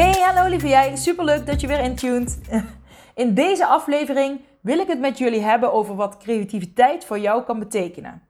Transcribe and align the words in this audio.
Hey, 0.00 0.20
hallo 0.22 0.48
lieve 0.48 0.68
jij. 0.68 0.96
Superleuk 0.96 1.46
dat 1.46 1.60
je 1.60 1.66
weer 1.66 1.80
intuned. 1.80 2.38
In 3.14 3.34
deze 3.34 3.66
aflevering 3.66 4.40
wil 4.60 4.78
ik 4.78 4.86
het 4.86 5.00
met 5.00 5.18
jullie 5.18 5.40
hebben 5.40 5.72
over 5.72 5.94
wat 5.94 6.16
creativiteit 6.16 7.04
voor 7.04 7.18
jou 7.18 7.42
kan 7.42 7.58
betekenen. 7.58 8.22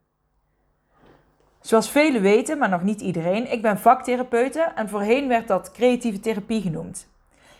Zoals 1.60 1.90
velen 1.90 2.22
weten, 2.22 2.58
maar 2.58 2.68
nog 2.68 2.82
niet 2.82 3.00
iedereen, 3.00 3.52
ik 3.52 3.62
ben 3.62 3.78
vaktherapeute 3.78 4.60
en 4.74 4.88
voorheen 4.88 5.28
werd 5.28 5.48
dat 5.48 5.72
creatieve 5.72 6.20
therapie 6.20 6.62
genoemd. 6.62 7.08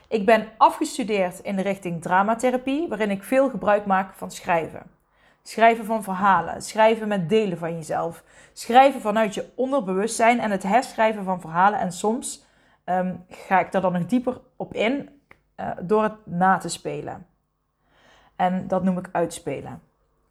Ik 0.08 0.26
ben 0.26 0.48
afgestudeerd 0.56 1.38
in 1.38 1.56
de 1.56 1.62
richting 1.62 2.02
dramatherapie, 2.02 2.88
waarin 2.88 3.10
ik 3.10 3.24
veel 3.24 3.50
gebruik 3.50 3.86
maak 3.86 4.14
van 4.14 4.30
schrijven. 4.30 4.82
Schrijven 5.42 5.84
van 5.84 6.02
verhalen, 6.02 6.62
schrijven 6.62 7.08
met 7.08 7.28
delen 7.28 7.58
van 7.58 7.74
jezelf, 7.74 8.22
schrijven 8.52 9.00
vanuit 9.00 9.34
je 9.34 9.46
onderbewustzijn 9.54 10.40
en 10.40 10.50
het 10.50 10.62
herschrijven 10.62 11.24
van 11.24 11.40
verhalen 11.40 11.78
en 11.78 11.92
soms 11.92 12.48
Ehm, 12.84 13.16
ga 13.28 13.60
ik 13.60 13.72
daar 13.72 13.82
dan 13.82 13.92
nog 13.92 14.06
dieper 14.06 14.40
op 14.56 14.74
in 14.74 15.20
uh, 15.56 15.70
door 15.82 16.02
het 16.02 16.26
na 16.26 16.58
te 16.58 16.68
spelen. 16.68 17.26
En 18.36 18.68
dat 18.68 18.82
noem 18.82 18.98
ik 18.98 19.08
uitspelen. 19.12 19.82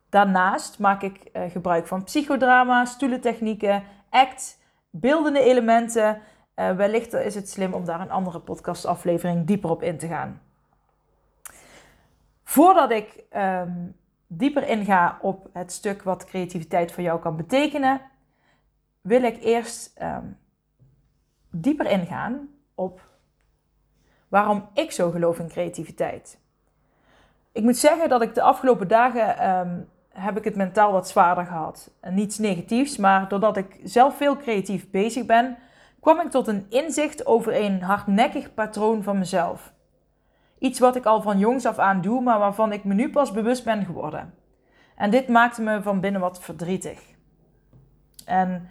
Daarnaast 0.10 0.80
maak 0.80 1.02
ik 1.02 1.30
uh, 1.34 1.44
gebruik 1.52 1.88
van 1.88 2.04
psychodrama, 2.04 2.86
stoelentechnieken, 2.86 3.84
act, 4.10 4.60
beeldende 4.90 5.40
elementen. 5.40 6.22
Uh, 6.56 6.72
wellicht 6.72 7.14
is 7.14 7.36
het 7.36 7.50
slim 7.50 7.74
om 7.74 7.86
daar 7.86 8.00
een 8.02 8.12
andere 8.12 8.40
podcastaflevering 8.40 9.46
dieper 9.46 9.70
op 9.70 9.84
in 9.84 9.98
te 9.98 10.08
gaan. 10.08 10.42
Voordat 12.44 12.92
ik 12.92 13.24
um, 13.36 13.96
dieper 14.28 14.68
inga 14.68 15.18
op 15.22 15.50
het 15.54 15.72
stuk 15.72 16.04
wat 16.04 16.26
creativiteit 16.26 16.92
voor 16.92 17.04
jou 17.04 17.20
kan 17.20 17.36
betekenen, 17.36 18.02
wil 19.02 19.24
ik 19.24 19.44
eerst 19.44 20.02
um, 20.02 20.38
dieper 21.50 21.90
ingaan 21.90 22.50
op 22.76 23.02
waarom 24.28 24.70
ik 24.74 24.92
zo 24.92 25.12
geloof 25.12 25.40
in 25.40 25.48
creativiteit. 25.48 26.40
Ik 27.52 27.64
moet 27.64 27.78
zeggen 27.78 28.10
dat 28.10 28.22
ik 28.22 28.36
de 28.36 28.42
afgelopen 28.42 28.88
dagen 28.88 29.50
um, 29.50 29.90
heb 30.10 30.38
ik 30.38 30.44
het 30.44 30.56
mentaal 30.56 30.92
wat 30.92 31.10
zwaarder 31.10 31.46
gehad. 31.46 31.92
En 32.00 32.14
niets 32.14 32.38
negatiefs, 32.38 32.98
maar 32.98 33.28
doordat 33.28 33.58
ik 33.58 33.80
zelf 33.84 34.18
veel 34.18 34.38
creatief 34.38 34.90
bezig 34.90 35.26
ben, 35.26 35.58
kwam 36.00 36.20
ik 36.20 36.30
tot 36.30 36.48
een 36.48 36.66
inzicht 36.70 37.26
over 37.26 37.62
een 37.64 37.82
hardnekkig 37.82 38.54
patroon 38.54 39.04
van 39.04 39.18
mezelf. 39.18 39.74
Iets 40.60 40.80
wat 40.80 40.96
ik 40.96 41.06
al 41.06 41.22
van 41.22 41.40
jongs 41.40 41.66
af 41.66 41.78
aan 41.78 42.02
doe, 42.02 42.22
maar 42.22 42.40
waarvan 42.40 42.72
ik 42.72 42.84
me 42.84 42.94
nu 42.94 43.10
pas 43.10 43.32
bewust 43.32 43.64
ben 43.64 43.86
geworden. 43.86 44.34
En 44.96 45.10
dit 45.10 45.28
maakte 45.28 45.62
me 45.62 45.82
van 45.82 46.00
binnen 46.00 46.22
wat 46.22 46.42
verdrietig. 46.42 47.02
En 48.26 48.70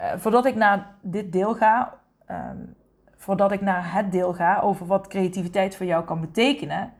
uh, 0.00 0.12
voordat 0.16 0.44
ik 0.44 0.54
naar 0.54 0.94
dit 1.00 1.32
deel 1.32 1.54
ga, 1.54 1.99
um, 2.30 2.76
voordat 3.16 3.52
ik 3.52 3.60
naar 3.60 3.94
het 3.94 4.12
deel 4.12 4.32
ga 4.32 4.60
over 4.60 4.86
wat 4.86 5.06
creativiteit 5.06 5.76
voor 5.76 5.86
jou 5.86 6.04
kan 6.04 6.20
betekenen, 6.20 6.92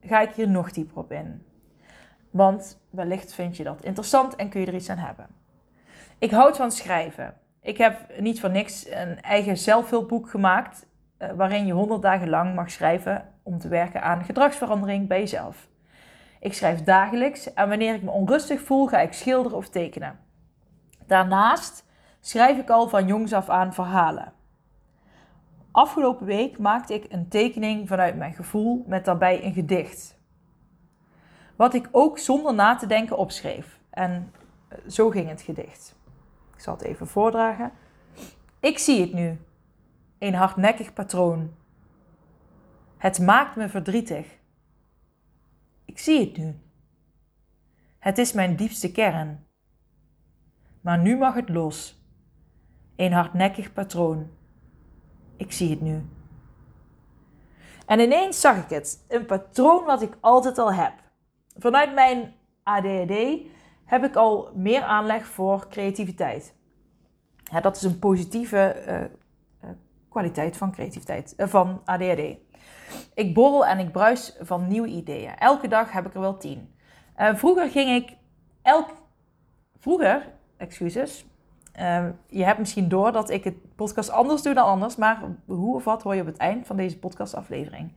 ga 0.00 0.20
ik 0.20 0.30
hier 0.30 0.48
nog 0.48 0.70
dieper 0.70 0.98
op 0.98 1.12
in. 1.12 1.46
Want 2.30 2.80
wellicht 2.90 3.34
vind 3.34 3.56
je 3.56 3.64
dat 3.64 3.84
interessant 3.84 4.36
en 4.36 4.48
kun 4.48 4.60
je 4.60 4.66
er 4.66 4.74
iets 4.74 4.90
aan 4.90 4.98
hebben. 4.98 5.26
Ik 6.18 6.30
houd 6.30 6.56
van 6.56 6.70
schrijven. 6.70 7.34
Ik 7.62 7.78
heb 7.78 8.20
niet 8.20 8.40
voor 8.40 8.50
niks 8.50 8.90
een 8.90 9.20
eigen 9.20 9.56
zelfhulpboek 9.56 10.30
gemaakt, 10.30 10.86
uh, 11.18 11.30
waarin 11.30 11.66
je 11.66 11.72
100 11.72 12.02
dagen 12.02 12.28
lang 12.28 12.54
mag 12.54 12.70
schrijven 12.70 13.28
om 13.42 13.58
te 13.58 13.68
werken 13.68 14.02
aan 14.02 14.24
gedragsverandering 14.24 15.08
bij 15.08 15.18
jezelf. 15.18 15.68
Ik 16.40 16.54
schrijf 16.54 16.82
dagelijks 16.82 17.54
en 17.54 17.68
wanneer 17.68 17.94
ik 17.94 18.02
me 18.02 18.10
onrustig 18.10 18.60
voel, 18.60 18.86
ga 18.86 18.98
ik 18.98 19.12
schilderen 19.12 19.58
of 19.58 19.68
tekenen. 19.68 20.18
Daarnaast 21.06 21.84
schrijf 22.20 22.58
ik 22.58 22.70
al 22.70 22.88
van 22.88 23.06
jongs 23.06 23.32
af 23.32 23.48
aan 23.48 23.74
verhalen. 23.74 24.32
Afgelopen 25.78 26.26
week 26.26 26.58
maakte 26.58 26.94
ik 26.94 27.12
een 27.12 27.28
tekening 27.28 27.88
vanuit 27.88 28.16
mijn 28.16 28.34
gevoel 28.34 28.84
met 28.86 29.04
daarbij 29.04 29.44
een 29.44 29.52
gedicht. 29.52 30.18
Wat 31.56 31.74
ik 31.74 31.88
ook 31.90 32.18
zonder 32.18 32.54
na 32.54 32.76
te 32.76 32.86
denken 32.86 33.18
opschreef. 33.18 33.80
En 33.90 34.32
eh, 34.68 34.78
zo 34.88 35.10
ging 35.10 35.28
het 35.28 35.42
gedicht. 35.42 35.96
Ik 36.54 36.60
zal 36.60 36.74
het 36.74 36.82
even 36.82 37.06
voordragen. 37.06 37.72
Ik 38.60 38.78
zie 38.78 39.00
het 39.00 39.12
nu. 39.12 39.40
Een 40.18 40.34
hardnekkig 40.34 40.92
patroon. 40.92 41.54
Het 42.96 43.18
maakt 43.18 43.56
me 43.56 43.68
verdrietig. 43.68 44.38
Ik 45.84 45.98
zie 45.98 46.20
het 46.20 46.36
nu. 46.36 46.60
Het 47.98 48.18
is 48.18 48.32
mijn 48.32 48.56
diepste 48.56 48.92
kern. 48.92 49.46
Maar 50.80 50.98
nu 50.98 51.16
mag 51.16 51.34
het 51.34 51.48
los. 51.48 52.02
Een 52.96 53.12
hardnekkig 53.12 53.72
patroon. 53.72 54.36
Ik 55.38 55.52
zie 55.52 55.70
het 55.70 55.80
nu. 55.80 56.04
En 57.86 58.00
ineens 58.00 58.40
zag 58.40 58.56
ik 58.56 58.68
het. 58.68 59.04
Een 59.08 59.26
patroon 59.26 59.84
wat 59.84 60.02
ik 60.02 60.16
altijd 60.20 60.58
al 60.58 60.72
heb. 60.72 60.92
Vanuit 61.56 61.94
mijn 61.94 62.34
ADHD 62.62 63.14
heb 63.84 64.04
ik 64.04 64.16
al 64.16 64.50
meer 64.54 64.82
aanleg 64.82 65.26
voor 65.26 65.68
creativiteit. 65.68 66.54
Ja, 67.42 67.60
dat 67.60 67.76
is 67.76 67.82
een 67.82 67.98
positieve 67.98 68.84
uh, 68.86 69.00
uh, 69.00 69.76
kwaliteit 70.08 70.56
van 70.56 70.72
creativiteit, 70.72 71.34
uh, 71.36 71.46
van 71.46 71.80
ADHD. 71.84 72.36
Ik 73.14 73.34
borrel 73.34 73.66
en 73.66 73.78
ik 73.78 73.92
bruis 73.92 74.36
van 74.40 74.68
nieuwe 74.68 74.88
ideeën. 74.88 75.36
Elke 75.36 75.68
dag 75.68 75.92
heb 75.92 76.06
ik 76.06 76.14
er 76.14 76.20
wel 76.20 76.36
tien. 76.36 76.74
vroeger 77.16 77.70
ging 77.70 78.02
ik 78.02 78.16
elk... 78.62 78.96
Vroeger, 79.78 80.32
excuses, 80.56 81.26
uh, 81.78 82.08
je 82.28 82.44
hebt 82.44 82.58
misschien 82.58 82.88
door 82.88 83.12
dat 83.12 83.30
ik 83.30 83.44
het 83.44 83.74
podcast 83.74 84.10
anders 84.10 84.42
doe 84.42 84.54
dan 84.54 84.64
anders, 84.64 84.96
maar 84.96 85.22
hoe 85.46 85.74
of 85.74 85.84
wat 85.84 86.02
hoor 86.02 86.14
je 86.14 86.20
op 86.20 86.26
het 86.26 86.36
eind 86.36 86.66
van 86.66 86.76
deze 86.76 86.98
podcastaflevering. 86.98 87.92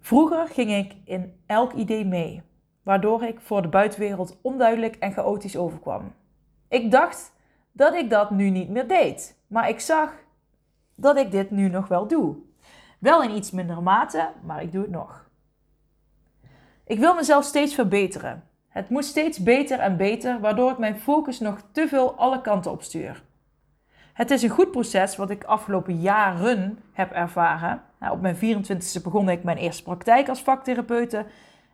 Vroeger 0.00 0.48
ging 0.48 0.70
ik 0.72 0.96
in 1.04 1.40
elk 1.46 1.72
idee 1.72 2.04
mee, 2.04 2.42
waardoor 2.82 3.22
ik 3.22 3.40
voor 3.40 3.62
de 3.62 3.68
buitenwereld 3.68 4.38
onduidelijk 4.42 4.96
en 4.96 5.12
chaotisch 5.12 5.56
overkwam. 5.56 6.12
Ik 6.68 6.90
dacht 6.90 7.32
dat 7.72 7.94
ik 7.94 8.10
dat 8.10 8.30
nu 8.30 8.50
niet 8.50 8.68
meer 8.68 8.88
deed, 8.88 9.38
maar 9.46 9.68
ik 9.68 9.80
zag 9.80 10.14
dat 10.94 11.16
ik 11.16 11.30
dit 11.30 11.50
nu 11.50 11.68
nog 11.68 11.88
wel 11.88 12.06
doe. 12.06 12.36
Wel 12.98 13.22
in 13.22 13.30
iets 13.30 13.50
mindere 13.50 13.80
mate, 13.80 14.32
maar 14.44 14.62
ik 14.62 14.72
doe 14.72 14.82
het 14.82 14.90
nog. 14.90 15.30
Ik 16.84 16.98
wil 16.98 17.14
mezelf 17.14 17.44
steeds 17.44 17.74
verbeteren. 17.74 18.44
Het 18.72 18.88
moet 18.88 19.04
steeds 19.04 19.38
beter 19.38 19.78
en 19.78 19.96
beter, 19.96 20.40
waardoor 20.40 20.70
ik 20.70 20.78
mijn 20.78 20.98
focus 20.98 21.40
nog 21.40 21.60
te 21.72 21.88
veel 21.88 22.14
alle 22.14 22.40
kanten 22.40 22.70
op 22.70 22.82
stuur. 22.82 23.22
Het 24.12 24.30
is 24.30 24.42
een 24.42 24.48
goed 24.48 24.70
proces 24.70 25.16
wat 25.16 25.30
ik 25.30 25.44
afgelopen 25.44 26.00
jaren 26.00 26.78
heb 26.92 27.12
ervaren. 27.12 27.82
Nou, 28.00 28.12
op 28.12 28.20
mijn 28.20 28.36
24e 28.36 29.02
begon 29.02 29.28
ik 29.28 29.42
mijn 29.42 29.56
eerste 29.56 29.82
praktijk 29.82 30.28
als 30.28 30.42
vaktherapeute. 30.42 31.26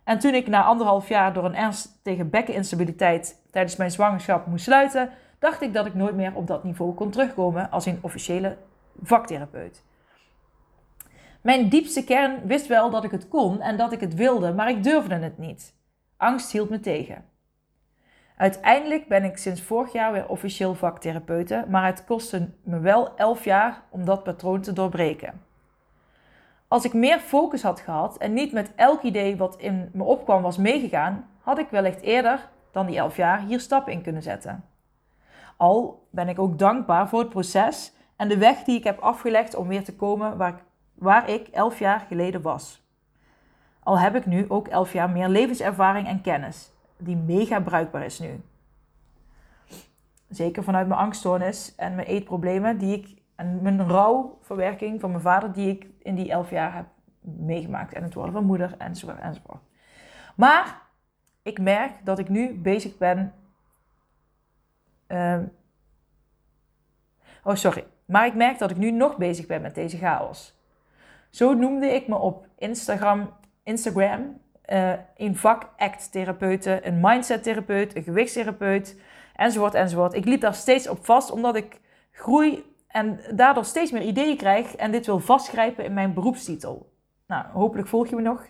En 0.03 0.19
toen 0.19 0.33
ik 0.33 0.47
na 0.47 0.63
anderhalf 0.63 1.07
jaar 1.07 1.33
door 1.33 1.45
een 1.45 1.55
ernstige 1.55 2.25
bekkeninstabiliteit 2.25 3.41
tijdens 3.51 3.75
mijn 3.75 3.91
zwangerschap 3.91 4.45
moest 4.45 4.63
sluiten, 4.63 5.09
dacht 5.39 5.61
ik 5.61 5.73
dat 5.73 5.85
ik 5.85 5.93
nooit 5.93 6.15
meer 6.15 6.31
op 6.35 6.47
dat 6.47 6.63
niveau 6.63 6.93
kon 6.93 7.09
terugkomen 7.09 7.71
als 7.71 7.85
een 7.85 7.99
officiële 8.01 8.57
vaktherapeut. 9.03 9.83
Mijn 11.41 11.69
diepste 11.69 12.03
kern 12.03 12.47
wist 12.47 12.67
wel 12.67 12.89
dat 12.89 13.03
ik 13.03 13.11
het 13.11 13.27
kon 13.27 13.61
en 13.61 13.77
dat 13.77 13.91
ik 13.91 13.99
het 13.99 14.15
wilde, 14.15 14.53
maar 14.53 14.69
ik 14.69 14.83
durfde 14.83 15.15
het 15.15 15.37
niet. 15.37 15.77
Angst 16.19 16.51
hield 16.51 16.69
me 16.69 16.79
tegen. 16.79 17.25
Uiteindelijk 18.37 19.07
ben 19.07 19.23
ik 19.23 19.37
sinds 19.37 19.61
vorig 19.61 19.91
jaar 19.91 20.11
weer 20.11 20.27
officieel 20.27 20.75
vaktherapeute, 20.75 21.65
maar 21.69 21.85
het 21.85 22.05
kostte 22.05 22.49
me 22.63 22.79
wel 22.79 23.15
11 23.15 23.43
jaar 23.43 23.81
om 23.89 24.05
dat 24.05 24.23
patroon 24.23 24.61
te 24.61 24.73
doorbreken. 24.73 25.41
Als 26.67 26.85
ik 26.85 26.93
meer 26.93 27.19
focus 27.19 27.61
had 27.61 27.79
gehad 27.79 28.17
en 28.17 28.33
niet 28.33 28.51
met 28.51 28.71
elk 28.75 29.01
idee 29.01 29.37
wat 29.37 29.57
in 29.57 29.89
me 29.93 30.03
opkwam 30.03 30.41
was 30.41 30.57
meegegaan, 30.57 31.29
had 31.41 31.57
ik 31.57 31.69
wellicht 31.69 32.01
eerder 32.01 32.49
dan 32.71 32.85
die 32.85 32.97
11 32.97 33.15
jaar 33.15 33.39
hier 33.39 33.59
stappen 33.59 33.93
in 33.93 34.01
kunnen 34.01 34.23
zetten. 34.23 34.63
Al 35.57 36.07
ben 36.09 36.29
ik 36.29 36.39
ook 36.39 36.59
dankbaar 36.59 37.09
voor 37.09 37.19
het 37.19 37.29
proces 37.29 37.93
en 38.15 38.27
de 38.27 38.37
weg 38.37 38.63
die 38.63 38.77
ik 38.77 38.83
heb 38.83 38.99
afgelegd 38.99 39.55
om 39.55 39.67
weer 39.67 39.83
te 39.83 39.95
komen 39.95 40.37
waar 40.37 40.53
ik, 40.53 40.63
waar 40.93 41.29
ik 41.29 41.47
11 41.47 41.79
jaar 41.79 41.99
geleden 41.99 42.41
was. 42.41 42.87
Al 43.89 43.99
heb 43.99 44.15
ik 44.15 44.25
nu 44.25 44.45
ook 44.49 44.67
11 44.67 44.93
jaar 44.93 45.09
meer 45.09 45.27
levenservaring 45.27 46.07
en 46.07 46.21
kennis, 46.21 46.71
die 46.97 47.15
mega 47.15 47.59
bruikbaar 47.59 48.05
is 48.05 48.19
nu. 48.19 48.41
Zeker 50.27 50.63
vanuit 50.63 50.87
mijn 50.87 50.99
angststoornis 50.99 51.75
en 51.75 51.95
mijn 51.95 52.07
eetproblemen, 52.07 52.77
die 52.77 52.97
ik 52.97 53.17
En 53.35 53.61
mijn 53.61 53.87
rouwverwerking 53.87 54.99
van 54.99 55.09
mijn 55.09 55.21
vader, 55.21 55.53
die 55.53 55.69
ik 55.69 55.87
in 55.99 56.15
die 56.15 56.31
elf 56.31 56.49
jaar 56.49 56.75
heb 56.75 56.85
meegemaakt. 57.21 57.93
En 57.93 58.03
het 58.03 58.13
worden 58.13 58.33
van 58.33 58.43
moeder, 58.43 58.75
enzovoort, 58.77 59.19
enzovoort. 59.19 59.61
Maar 60.35 60.81
ik 61.41 61.59
merk 61.59 61.91
dat 62.03 62.19
ik 62.19 62.29
nu 62.29 62.53
bezig 62.53 62.97
ben. 62.97 63.33
Uh, 65.07 65.39
oh, 67.43 67.55
sorry. 67.55 67.85
Maar 68.05 68.25
ik 68.25 68.35
merk 68.35 68.59
dat 68.59 68.71
ik 68.71 68.77
nu 68.77 68.91
nog 68.91 69.17
bezig 69.17 69.45
ben 69.45 69.61
met 69.61 69.75
deze 69.75 69.97
chaos. 69.97 70.57
Zo 71.29 71.53
noemde 71.53 71.87
ik 71.87 72.07
me 72.07 72.15
op 72.15 72.47
Instagram, 72.57 73.29
Instagram 73.63 74.39
uh, 74.69 74.93
een 75.15 75.35
vak 75.35 75.69
act-therapeuten, 75.77 76.87
een 76.87 76.99
mindset-therapeut, 77.01 77.95
een 77.95 78.03
gewichtstherapeut, 78.03 78.99
enzovoort, 79.35 79.73
enzovoort. 79.73 80.13
Ik 80.13 80.25
liep 80.25 80.41
daar 80.41 80.53
steeds 80.53 80.87
op 80.87 81.05
vast, 81.05 81.31
omdat 81.31 81.55
ik 81.55 81.79
groei 82.11 82.63
en 82.87 83.19
daardoor 83.35 83.65
steeds 83.65 83.91
meer 83.91 84.01
ideeën 84.01 84.37
krijg 84.37 84.75
en 84.75 84.91
dit 84.91 85.05
wil 85.05 85.19
vastgrijpen 85.19 85.85
in 85.85 85.93
mijn 85.93 86.13
beroepstitel. 86.13 86.91
Nou, 87.27 87.45
hopelijk 87.53 87.87
volg 87.87 88.07
je 88.07 88.15
me 88.15 88.21
nog. 88.21 88.45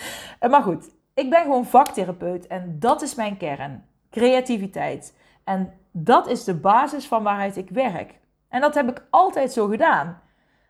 maar 0.50 0.62
goed, 0.62 0.90
ik 1.14 1.30
ben 1.30 1.42
gewoon 1.42 1.66
vaktherapeut 1.66 2.46
en 2.46 2.76
dat 2.78 3.02
is 3.02 3.14
mijn 3.14 3.36
kern. 3.36 3.84
Creativiteit. 4.10 5.16
En 5.44 5.72
dat 5.90 6.28
is 6.28 6.44
de 6.44 6.54
basis 6.54 7.06
van 7.06 7.22
waaruit 7.22 7.56
ik 7.56 7.70
werk. 7.70 8.18
En 8.48 8.60
dat 8.60 8.74
heb 8.74 8.88
ik 8.88 9.06
altijd 9.10 9.52
zo 9.52 9.66
gedaan. 9.66 10.22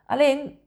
Alleen, 0.06 0.58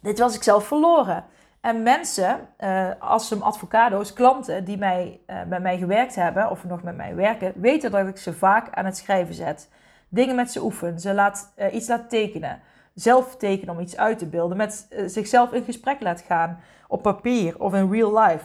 dit 0.00 0.18
was 0.18 0.34
ik 0.34 0.42
zelf 0.42 0.66
verloren. 0.66 1.24
En 1.62 1.82
mensen, 1.82 2.48
uh, 2.60 2.90
als 2.98 3.28
ze 3.28 3.36
advocado's, 3.36 4.12
klanten 4.12 4.64
die 4.64 4.78
mij, 4.78 5.20
uh, 5.26 5.42
bij 5.42 5.60
mij 5.60 5.78
gewerkt 5.78 6.14
hebben 6.14 6.50
of 6.50 6.64
nog 6.64 6.82
met 6.82 6.96
mij 6.96 7.14
werken, 7.14 7.52
weten 7.56 7.90
dat 7.90 8.06
ik 8.06 8.16
ze 8.16 8.32
vaak 8.32 8.74
aan 8.74 8.84
het 8.84 8.96
schrijven 8.96 9.34
zet. 9.34 9.68
Dingen 10.08 10.34
met 10.34 10.50
ze 10.50 10.62
oefen, 10.62 11.00
ze 11.00 11.14
laat, 11.14 11.52
uh, 11.58 11.74
iets 11.74 11.88
laat 11.88 12.10
tekenen, 12.10 12.60
zelf 12.94 13.36
tekenen 13.36 13.74
om 13.74 13.80
iets 13.80 13.96
uit 13.96 14.18
te 14.18 14.26
beelden, 14.26 14.56
met 14.56 14.88
zichzelf 15.06 15.52
in 15.52 15.64
gesprek 15.64 16.00
laat 16.00 16.20
gaan 16.20 16.60
op 16.88 17.02
papier 17.02 17.60
of 17.60 17.74
in 17.74 17.90
real 17.90 18.18
life. 18.18 18.44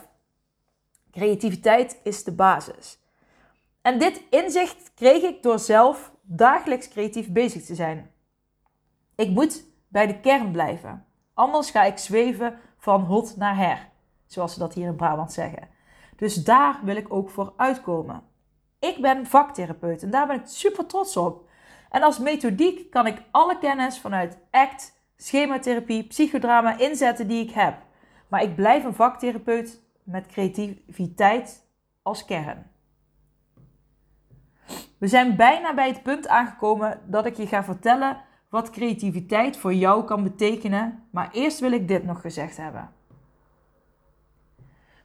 Creativiteit 1.11 1.99
is 2.03 2.23
de 2.23 2.31
basis. 2.31 2.99
En 3.81 3.99
dit 3.99 4.21
inzicht 4.29 4.91
kreeg 4.95 5.23
ik 5.23 5.43
door 5.43 5.59
zelf 5.59 6.11
dagelijks 6.21 6.87
creatief 6.87 7.29
bezig 7.29 7.65
te 7.65 7.75
zijn. 7.75 8.11
Ik 9.15 9.29
moet 9.29 9.63
bij 9.87 10.07
de 10.07 10.19
kern 10.19 10.51
blijven. 10.51 11.05
Anders 11.33 11.71
ga 11.71 11.83
ik 11.83 11.97
zweven 11.97 12.59
van 12.87 13.01
hot 13.01 13.35
naar 13.37 13.57
her, 13.57 13.89
zoals 14.25 14.53
ze 14.53 14.59
dat 14.59 14.73
hier 14.73 14.87
in 14.87 14.95
Brabant 14.95 15.33
zeggen. 15.33 15.67
Dus 16.15 16.43
daar 16.43 16.79
wil 16.83 16.95
ik 16.95 17.13
ook 17.13 17.29
voor 17.29 17.53
uitkomen. 17.57 18.21
Ik 18.79 19.01
ben 19.01 19.25
vaktherapeut 19.25 20.03
en 20.03 20.09
daar 20.09 20.27
ben 20.27 20.35
ik 20.35 20.45
super 20.45 20.85
trots 20.85 21.17
op. 21.17 21.49
En 21.89 22.03
als 22.03 22.19
methodiek 22.19 22.89
kan 22.91 23.07
ik 23.07 23.21
alle 23.31 23.57
kennis 23.57 23.99
vanuit 23.99 24.37
ACT, 24.51 24.99
schematherapie, 25.17 26.03
psychodrama 26.03 26.77
inzetten 26.77 27.27
die 27.27 27.43
ik 27.43 27.51
heb. 27.51 27.77
Maar 28.27 28.43
ik 28.43 28.55
blijf 28.55 28.83
een 28.83 28.93
vaktherapeut 28.93 29.81
met 30.03 30.27
creativiteit 30.27 31.67
als 32.01 32.25
kern. 32.25 32.71
We 34.97 35.07
zijn 35.07 35.35
bijna 35.35 35.73
bij 35.73 35.87
het 35.87 36.03
punt 36.03 36.27
aangekomen 36.27 37.01
dat 37.05 37.25
ik 37.25 37.37
je 37.37 37.47
ga 37.47 37.63
vertellen 37.63 38.17
wat 38.57 38.69
creativiteit 38.69 39.57
voor 39.57 39.73
jou 39.73 40.03
kan 40.03 40.23
betekenen, 40.23 41.03
maar 41.11 41.29
eerst 41.31 41.59
wil 41.59 41.71
ik 41.71 41.87
dit 41.87 42.03
nog 42.03 42.21
gezegd 42.21 42.57
hebben. 42.57 42.89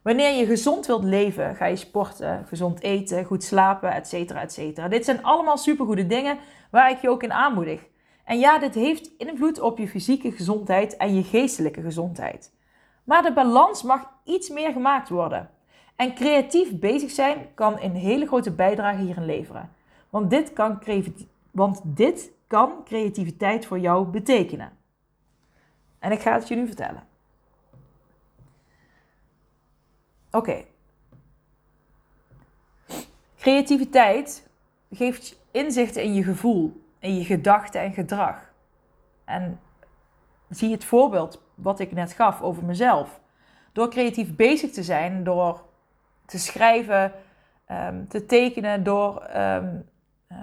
Wanneer 0.02 0.38
je 0.38 0.46
gezond 0.46 0.86
wilt 0.86 1.04
leven, 1.04 1.56
ga 1.56 1.66
je 1.66 1.76
sporten, 1.76 2.44
gezond 2.46 2.82
eten, 2.82 3.24
goed 3.24 3.44
slapen, 3.44 3.92
etc. 3.92 4.12
etc. 4.12 4.90
Dit 4.90 5.04
zijn 5.04 5.22
allemaal 5.22 5.56
supergoede 5.56 6.06
dingen 6.06 6.38
waar 6.70 6.90
ik 6.90 7.00
je 7.00 7.08
ook 7.08 7.22
in 7.22 7.32
aanmoedig. 7.32 7.80
En 8.24 8.38
ja, 8.38 8.58
dit 8.58 8.74
heeft 8.74 9.10
invloed 9.18 9.60
op 9.60 9.78
je 9.78 9.88
fysieke 9.88 10.32
gezondheid 10.32 10.96
en 10.96 11.14
je 11.14 11.22
geestelijke 11.22 11.82
gezondheid. 11.82 12.52
Maar 13.04 13.22
de 13.22 13.32
balans 13.32 13.82
mag 13.82 14.10
iets 14.24 14.48
meer 14.50 14.72
gemaakt 14.72 15.08
worden. 15.08 15.50
En 15.96 16.14
creatief 16.14 16.78
bezig 16.78 17.10
zijn 17.10 17.46
kan 17.54 17.80
een 17.80 17.94
hele 17.94 18.26
grote 18.26 18.52
bijdrage 18.52 19.02
hierin 19.02 19.26
leveren. 19.26 19.70
Want 20.10 20.30
dit 20.30 20.52
kan, 20.52 20.82
want 21.50 21.80
dit 21.84 22.32
kan 22.52 22.84
creativiteit 22.84 23.66
voor 23.66 23.78
jou 23.78 24.06
betekenen? 24.06 24.72
En 25.98 26.12
ik 26.12 26.20
ga 26.20 26.32
het 26.32 26.48
je 26.48 26.54
nu 26.54 26.66
vertellen. 26.66 27.02
Oké. 30.30 30.64
Creativiteit 33.36 34.48
geeft 34.90 35.38
inzichten 35.50 36.02
in 36.02 36.14
je 36.14 36.22
gevoel, 36.22 36.82
in 36.98 37.16
je 37.16 37.24
gedachten 37.24 37.80
en 37.80 37.92
gedrag. 37.92 38.52
En 39.24 39.60
zie 40.48 40.72
het 40.72 40.84
voorbeeld 40.84 41.42
wat 41.54 41.80
ik 41.80 41.92
net 41.92 42.12
gaf 42.12 42.42
over 42.42 42.64
mezelf. 42.64 43.20
Door 43.72 43.90
creatief 43.90 44.36
bezig 44.36 44.70
te 44.70 44.82
zijn, 44.82 45.24
door 45.24 45.64
te 46.26 46.38
schrijven, 46.38 47.12
um, 47.68 48.08
te 48.08 48.26
tekenen, 48.26 48.84
door 48.84 49.30
um, 49.36 49.88
uh, 50.28 50.38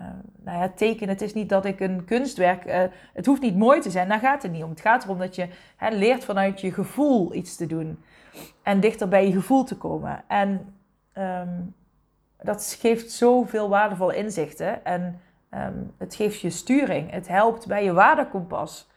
nou 0.57 0.71
tekenen. 0.75 1.09
Het 1.09 1.21
is 1.21 1.33
niet 1.33 1.49
dat 1.49 1.65
ik 1.65 1.79
een 1.79 2.05
kunstwerk. 2.05 2.65
Uh, 2.65 2.83
het 3.13 3.25
hoeft 3.25 3.41
niet 3.41 3.55
mooi 3.55 3.79
te 3.79 3.91
zijn, 3.91 4.07
daar 4.07 4.19
gaat 4.19 4.43
het 4.43 4.51
niet 4.51 4.63
om. 4.63 4.69
Het 4.69 4.81
gaat 4.81 5.03
erom 5.03 5.17
dat 5.17 5.35
je 5.35 5.47
hè, 5.75 5.89
leert 5.89 6.23
vanuit 6.23 6.61
je 6.61 6.73
gevoel 6.73 7.33
iets 7.33 7.55
te 7.55 7.65
doen. 7.65 8.03
En 8.63 8.79
dichter 8.79 9.07
bij 9.07 9.25
je 9.25 9.33
gevoel 9.33 9.63
te 9.63 9.77
komen. 9.77 10.23
En 10.27 10.75
um, 11.17 11.75
dat 12.41 12.77
geeft 12.79 13.11
zoveel 13.11 13.69
waardevolle 13.69 14.15
inzichten. 14.15 14.85
En 14.85 15.21
um, 15.53 15.93
het 15.97 16.15
geeft 16.15 16.39
je 16.39 16.49
sturing. 16.49 17.11
Het 17.11 17.27
helpt 17.27 17.67
bij 17.67 17.83
je 17.83 17.93
waardekompas. 17.93 18.87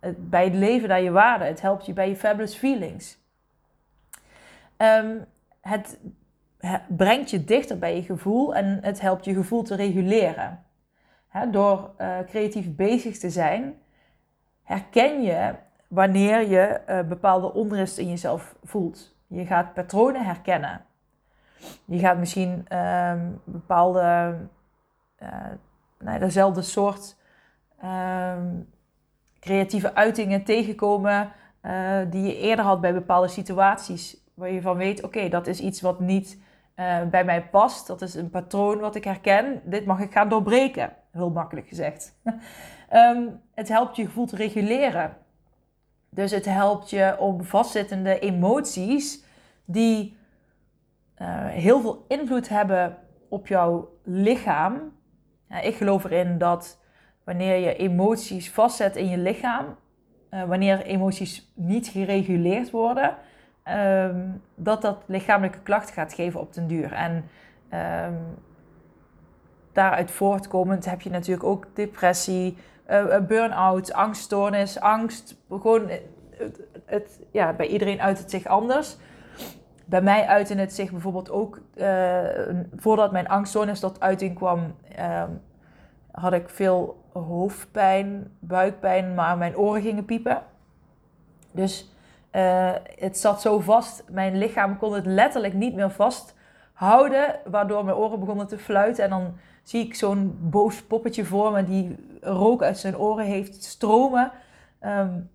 Het, 0.00 0.30
bij 0.30 0.44
het 0.44 0.54
leven 0.54 0.88
naar 0.88 1.02
je 1.02 1.10
waarde. 1.10 1.44
Het 1.44 1.60
helpt 1.60 1.86
je 1.86 1.92
bij 1.92 2.08
je 2.08 2.16
fabulous 2.16 2.54
feelings. 2.54 3.18
het 5.60 5.98
brengt 6.88 7.30
je 7.30 7.44
dichter 7.44 7.78
bij 7.78 7.96
je 7.96 8.02
gevoel 8.02 8.54
en 8.54 8.78
het 8.82 9.00
helpt 9.00 9.24
je 9.24 9.34
gevoel 9.34 9.62
te 9.62 9.74
reguleren. 9.74 10.64
door 11.50 11.90
uh, 11.98 12.18
creatief 12.26 12.74
bezig 12.74 13.18
te 13.18 13.30
zijn, 13.30 13.74
herken 14.62 15.22
je 15.22 15.54
wanneer 15.88 16.48
je 16.48 16.80
uh, 16.88 17.00
bepaalde 17.02 17.52
onrust 17.52 17.98
in 17.98 18.08
jezelf 18.08 18.54
voelt. 18.62 19.14
Je 19.26 19.46
gaat 19.46 19.74
patronen 19.74 20.24
herkennen. 20.24 20.84
Je 21.84 21.98
gaat 21.98 22.18
misschien 22.18 22.66
uh, 22.72 23.12
bepaalde, 23.44 24.36
uh, 25.22 25.28
nou, 25.98 26.18
dezelfde 26.18 26.62
soort 26.62 27.16
ehm, 27.80 28.46
creatieve 29.40 29.94
uitingen 29.94 30.44
tegenkomen 30.44 31.32
die 32.10 32.22
je 32.22 32.36
eerder 32.36 32.64
had 32.64 32.80
bij 32.80 32.92
bepaalde 32.92 33.28
situaties. 33.28 34.16
Waar 34.34 34.50
je 34.50 34.62
van 34.62 34.76
weet, 34.76 35.02
oké, 35.02 35.28
dat 35.28 35.46
is 35.46 35.60
iets 35.60 35.80
wat 35.80 36.00
niet 36.00 36.38
uh, 36.80 37.02
bij 37.10 37.24
mij 37.24 37.48
past. 37.48 37.86
Dat 37.86 38.02
is 38.02 38.14
een 38.14 38.30
patroon 38.30 38.78
wat 38.78 38.94
ik 38.94 39.04
herken. 39.04 39.60
Dit 39.64 39.86
mag 39.86 40.00
ik 40.00 40.12
gaan 40.12 40.28
doorbreken. 40.28 40.92
Heel 41.12 41.30
makkelijk 41.30 41.68
gezegd. 41.68 42.20
um, 42.92 43.40
het 43.54 43.68
helpt 43.68 43.96
je 43.96 44.04
gevoel 44.04 44.26
te 44.26 44.36
reguleren. 44.36 45.16
Dus 46.10 46.30
het 46.30 46.44
helpt 46.44 46.90
je 46.90 47.16
om 47.18 47.44
vastzittende 47.44 48.18
emoties 48.18 49.24
die 49.64 50.16
uh, 51.18 51.46
heel 51.46 51.80
veel 51.80 52.04
invloed 52.08 52.48
hebben 52.48 52.96
op 53.28 53.46
jouw 53.46 53.88
lichaam. 54.04 54.92
Ik 55.62 55.74
geloof 55.74 56.04
erin 56.04 56.38
dat 56.38 56.80
wanneer 57.24 57.56
je 57.56 57.76
emoties 57.76 58.50
vastzet 58.50 58.96
in 58.96 59.08
je 59.08 59.18
lichaam, 59.18 59.76
uh, 60.30 60.42
wanneer 60.42 60.82
emoties 60.82 61.52
niet 61.54 61.88
gereguleerd 61.88 62.70
worden, 62.70 63.16
um, 63.68 64.42
dat 64.54 64.82
dat 64.82 65.02
lichamelijke 65.06 65.60
klachten 65.60 65.94
gaat 65.94 66.12
geven 66.12 66.40
op 66.40 66.52
den 66.54 66.66
duur. 66.66 66.92
En 66.92 67.24
um, 68.06 68.18
daaruit 69.72 70.10
voortkomend 70.10 70.84
heb 70.84 71.00
je 71.00 71.10
natuurlijk 71.10 71.46
ook 71.46 71.66
depressie, 71.74 72.56
uh, 72.90 73.18
burn-out, 73.18 73.92
angststoornis, 73.92 74.80
angst. 74.80 75.36
Gewoon, 75.48 75.88
het, 76.30 76.60
het, 76.84 77.20
ja, 77.30 77.52
bij 77.52 77.66
iedereen 77.66 78.00
uit 78.00 78.18
het 78.18 78.30
zich 78.30 78.46
anders. 78.46 78.96
Bij 79.84 80.02
mij 80.02 80.26
uitte 80.26 80.54
het 80.54 80.74
zich 80.74 80.90
bijvoorbeeld 80.90 81.30
ook, 81.30 81.60
voordat 82.76 83.12
mijn 83.12 83.28
angststoornis 83.28 83.80
tot 83.80 84.00
uiting 84.00 84.34
kwam, 84.34 84.74
um, 84.98 85.40
had 86.10 86.32
ik 86.32 86.48
veel 86.48 87.04
hoofdpijn, 87.12 88.30
buikpijn, 88.38 89.14
maar 89.14 89.38
mijn 89.38 89.56
oren 89.56 89.82
gingen 89.82 90.04
piepen. 90.04 90.42
Dus 91.50 91.94
uh, 92.32 92.72
het 92.96 93.18
zat 93.18 93.40
zo 93.40 93.60
vast, 93.60 94.04
mijn 94.08 94.38
lichaam 94.38 94.78
kon 94.78 94.92
het 94.92 95.06
letterlijk 95.06 95.54
niet 95.54 95.74
meer 95.74 95.90
vasthouden, 95.90 97.40
waardoor 97.44 97.84
mijn 97.84 97.96
oren 97.96 98.20
begonnen 98.20 98.46
te 98.46 98.58
fluiten. 98.58 99.04
En 99.04 99.10
dan 99.10 99.36
zie 99.62 99.84
ik 99.84 99.94
zo'n 99.94 100.38
boos 100.40 100.82
poppetje 100.82 101.24
voor 101.24 101.52
me 101.52 101.64
die 101.64 101.96
rook 102.20 102.62
uit 102.62 102.78
zijn 102.78 102.98
oren 102.98 103.24
heeft 103.24 103.64
stromen. 103.64 104.32
Um, 104.80 105.30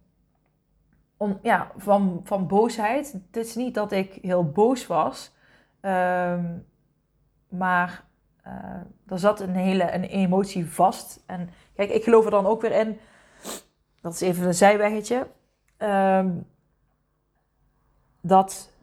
om, 1.17 1.39
ja, 1.41 1.71
van, 1.77 2.21
van 2.23 2.47
boosheid. 2.47 3.11
Het 3.31 3.37
is 3.45 3.55
niet 3.55 3.73
dat 3.73 3.91
ik 3.91 4.17
heel 4.21 4.49
boos 4.51 4.87
was, 4.87 5.31
um, 5.81 6.65
maar 7.49 8.03
uh, 8.47 8.53
er 9.07 9.19
zat 9.19 9.39
een 9.39 9.55
hele 9.55 9.93
een 9.93 10.03
emotie 10.03 10.65
vast. 10.71 11.23
En 11.25 11.49
Kijk, 11.75 11.89
ik 11.89 12.03
geloof 12.03 12.25
er 12.25 12.31
dan 12.31 12.45
ook 12.45 12.61
weer 12.61 12.71
in. 12.71 12.99
Dat 14.01 14.13
is 14.13 14.21
even 14.21 14.47
een 14.47 14.53
zijweggetje. 14.53 15.27
Ehm, 15.77 16.29
dat 18.27 18.74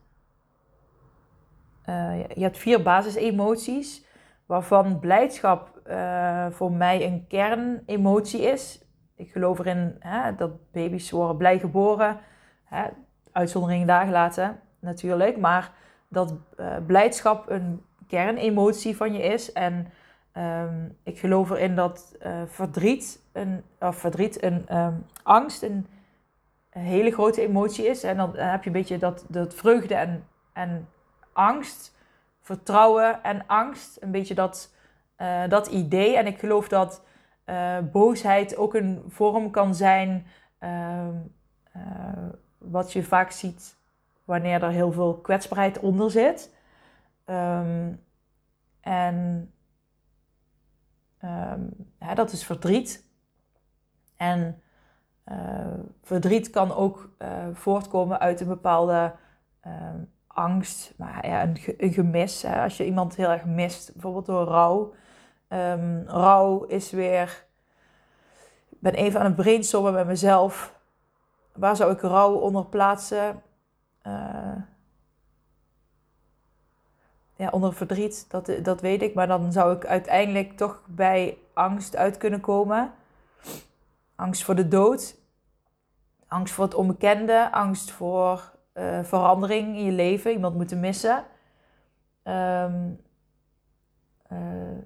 uh, 1.88 2.28
je 2.34 2.42
hebt 2.42 2.58
vier 2.58 2.82
basisemoties, 2.82 4.04
waarvan 4.46 4.98
blijdschap 4.98 5.80
uh, 5.88 6.46
voor 6.50 6.72
mij 6.72 7.06
een 7.06 7.24
kernemotie 7.28 8.40
is. 8.40 8.80
Ik 9.16 9.30
geloof 9.30 9.58
erin 9.58 9.96
hè, 9.98 10.34
dat 10.34 10.50
baby's 10.72 11.10
worden 11.10 11.36
blij 11.36 11.58
geboren. 11.58 12.18
Hè, 12.64 12.84
uitzonderingen 13.32 13.86
daar 13.86 14.06
gelaten, 14.06 14.60
natuurlijk. 14.78 15.36
Maar 15.36 15.72
dat 16.08 16.34
uh, 16.56 16.76
blijdschap 16.86 17.50
een 17.50 17.82
kernemotie 18.06 18.96
van 18.96 19.12
je 19.12 19.22
is. 19.22 19.52
En 19.52 19.92
um, 20.38 20.96
ik 21.02 21.18
geloof 21.18 21.50
erin 21.50 21.74
dat 21.74 22.16
verdriet, 22.46 23.22
een, 23.32 23.62
of 23.78 23.96
verdriet, 23.96 24.42
een 24.42 24.76
um, 24.76 25.06
angst 25.22 25.62
een, 25.62 25.86
een, 26.72 26.82
hele 26.82 27.10
grote 27.10 27.40
emotie 27.40 27.86
is. 27.86 28.02
En 28.02 28.16
dan 28.16 28.36
heb 28.36 28.62
je 28.62 28.66
een 28.66 28.76
beetje 28.76 28.98
dat, 28.98 29.24
dat 29.28 29.54
vreugde 29.54 29.94
en, 29.94 30.26
en 30.52 30.88
angst, 31.32 31.96
vertrouwen 32.40 33.22
en 33.22 33.46
angst. 33.46 34.02
Een 34.02 34.10
beetje 34.10 34.34
dat, 34.34 34.74
uh, 35.18 35.48
dat 35.48 35.66
idee. 35.66 36.16
En 36.16 36.26
ik 36.26 36.38
geloof 36.38 36.68
dat 36.68 37.04
uh, 37.46 37.78
boosheid 37.92 38.56
ook 38.56 38.74
een 38.74 39.02
vorm 39.08 39.50
kan 39.50 39.74
zijn. 39.74 40.26
Uh, 40.60 41.08
wat 42.58 42.92
je 42.92 43.02
vaak 43.02 43.30
ziet 43.30 43.76
wanneer 44.24 44.62
er 44.62 44.70
heel 44.70 44.92
veel 44.92 45.14
kwetsbaarheid 45.14 45.78
onder 45.78 46.10
zit. 46.10 46.54
Um, 47.26 48.00
en 48.80 49.50
ja, 51.98 52.14
dat 52.14 52.32
is 52.32 52.44
verdriet. 52.44 53.04
En 54.16 54.61
verdriet 56.02 56.50
kan 56.50 56.74
ook 56.74 57.10
voortkomen 57.52 58.20
uit 58.20 58.40
een 58.40 58.48
bepaalde 58.48 59.12
um, 59.66 60.10
angst, 60.34 60.92
maar 60.96 61.26
ja, 61.26 61.42
een, 61.76 61.92
gemis. 61.92 62.42
Hè. 62.42 62.62
Als 62.62 62.76
je 62.76 62.84
iemand 62.84 63.16
heel 63.16 63.28
erg 63.28 63.44
mist, 63.44 63.92
bijvoorbeeld 63.92 64.26
door 64.26 64.44
rouw. 64.44 64.94
Um, 65.48 66.04
rouw 66.06 66.64
is 66.64 66.90
weer. 66.90 67.44
Ik 68.68 68.80
ben 68.80 68.94
even 68.94 69.20
aan 69.20 69.26
het 69.26 69.36
brainstormen 69.36 69.92
met 69.92 70.06
mezelf. 70.06 70.80
Waar 71.52 71.76
zou 71.76 71.92
ik 71.92 72.00
rouw 72.00 72.32
onder 72.34 72.66
plaatsen? 72.66 73.42
Uh, 74.06 74.56
ja, 77.36 77.48
onder 77.50 77.74
verdriet, 77.74 78.30
dat, 78.30 78.52
dat 78.62 78.80
weet 78.80 79.02
ik. 79.02 79.14
Maar 79.14 79.26
dan 79.26 79.52
zou 79.52 79.76
ik 79.76 79.86
uiteindelijk 79.86 80.56
toch 80.56 80.82
bij 80.86 81.38
angst 81.52 81.96
uit 81.96 82.16
kunnen 82.16 82.40
komen. 82.40 82.92
Angst 84.22 84.44
voor 84.44 84.54
de 84.54 84.68
dood. 84.68 85.16
Angst 86.26 86.54
voor 86.54 86.64
het 86.64 86.74
onbekende. 86.74 87.52
Angst 87.52 87.90
voor 87.90 88.52
uh, 88.74 89.02
verandering 89.02 89.76
in 89.76 89.84
je 89.84 89.92
leven, 89.92 90.32
iemand 90.32 90.54
moeten 90.54 90.80
missen. 90.80 91.24
Um, 92.24 93.00
uh, 94.32 94.78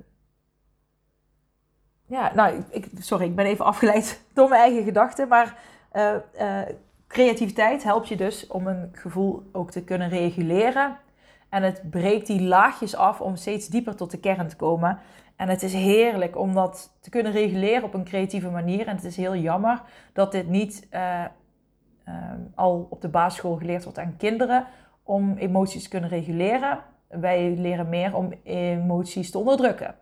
ja, 2.07 2.35
nou, 2.35 2.65
ik, 2.71 2.89
sorry, 2.99 3.25
ik 3.25 3.37
ben 3.37 3.47
even 3.47 3.65
afgeleid 3.73 4.23
door 4.33 4.49
mijn 4.49 4.61
eigen 4.61 4.85
gedachten. 4.85 5.29
Maar 5.29 5.59
uh, 5.93 6.63
creativiteit 7.07 7.83
helpt 7.83 8.09
je 8.09 8.17
dus 8.17 8.47
om 8.47 8.67
een 8.67 8.91
gevoel 8.93 9.43
ook 9.53 9.71
te 9.71 9.85
kunnen 9.85 10.09
reguleren. 10.09 10.99
En 11.49 11.63
het 11.63 11.91
breekt 11.91 12.27
die 12.27 12.43
laagjes 12.43 12.97
af 12.97 13.21
om 13.21 13.37
steeds 13.37 13.69
dieper 13.69 13.97
tot 13.97 14.11
de 14.11 14.19
kern 14.19 14.49
te 14.49 14.57
komen. 14.57 14.99
En 15.37 15.49
het 15.49 15.63
is 15.63 15.73
heerlijk 15.73 16.37
om 16.39 16.55
dat 16.55 16.97
te 17.01 17.11
kunnen 17.11 17.33
reguleren 17.33 17.85
op 17.85 17.95
een 17.95 18.05
creatieve 18.05 18.51
manier. 18.51 18.87
En 18.87 18.97
het 18.97 19.05
is 19.05 19.17
heel 19.17 19.37
jammer 19.37 19.83
dat 20.13 20.33
dit 20.33 20.49
niet 20.49 20.89
Ehm, 22.07 22.41
al 22.55 22.87
op 22.91 23.01
de 23.01 23.09
basisschool 23.09 23.57
geleerd 23.57 23.85
wordt 23.85 23.99
aan 23.99 24.15
kinderen 24.19 24.67
om 25.03 25.37
emoties 25.37 25.83
te 25.83 25.89
kunnen 25.89 26.11
reguleren. 26.11 26.79
Wij 27.09 27.55
leren 27.57 27.89
meer 27.89 28.17
om 28.17 28.33
emoties 28.43 29.31
te 29.31 29.39
onderdrukken. 29.39 29.95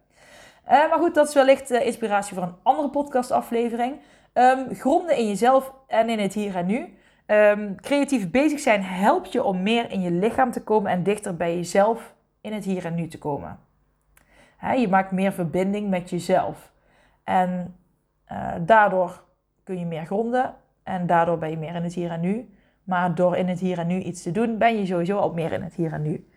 Uh, 0.65 0.71
maar 0.71 0.99
goed, 0.99 1.15
dat 1.15 1.29
is 1.29 1.35
wellicht 1.35 1.71
inspiratie 1.71 2.35
voor 2.35 2.43
een 2.43 2.55
andere 2.63 2.91
podcastaflevering. 2.91 3.97
Um, 4.35 4.75
gronden 4.75 5.17
in 5.17 5.29
jezelf 5.29 5.73
en 5.87 6.09
in 6.09 6.19
het 6.19 6.35
hier 6.35 6.57
en 6.57 6.67
nu. 6.67 6.95
Um, 7.27 7.81
creatief 7.81 8.31
bezig 8.31 8.61
zijn 8.61 8.83
helpt 8.83 9.33
je 9.33 9.45
om 9.45 9.63
meer 9.63 9.91
in 9.91 10.01
je 10.01 10.11
lichaam 10.11 10.51
te 10.51 10.63
komen 10.63 10.91
en 10.91 11.03
dichter 11.03 11.37
bij 11.37 11.57
jezelf 11.57 12.15
in 12.41 12.53
het 12.53 12.65
hier 12.65 12.85
en 12.85 12.95
nu 12.95 13.09
te 13.09 13.19
komen. 13.19 13.59
Je 14.61 14.89
maakt 14.89 15.11
meer 15.11 15.33
verbinding 15.33 15.91
met 15.91 16.11
jezelf. 16.11 16.73
En 17.25 17.77
uh, 18.33 18.55
daardoor 18.61 19.25
kun 19.63 19.79
je 19.79 19.87
meer 19.87 20.07
gronden 20.07 20.55
en 20.83 21.07
daardoor 21.07 21.39
ben 21.39 21.51
je 21.51 21.57
meer 21.57 21.75
in 21.75 21.83
het 21.83 21.95
hier 21.95 22.11
en 22.11 22.21
nu. 22.21 22.49
Maar 22.85 23.15
door 23.15 23.37
in 23.37 23.49
het 23.49 23.61
hier 23.61 23.79
en 23.79 23.87
nu 23.87 24.01
iets 24.01 24.23
te 24.23 24.31
doen, 24.31 24.59
ben 24.59 24.79
je 24.79 24.87
sowieso 24.87 25.19
al 25.19 25.33
meer 25.33 25.53
in 25.53 25.63
het 25.63 25.75
hier 25.75 25.93
en 25.93 26.03
nu. 26.03 26.29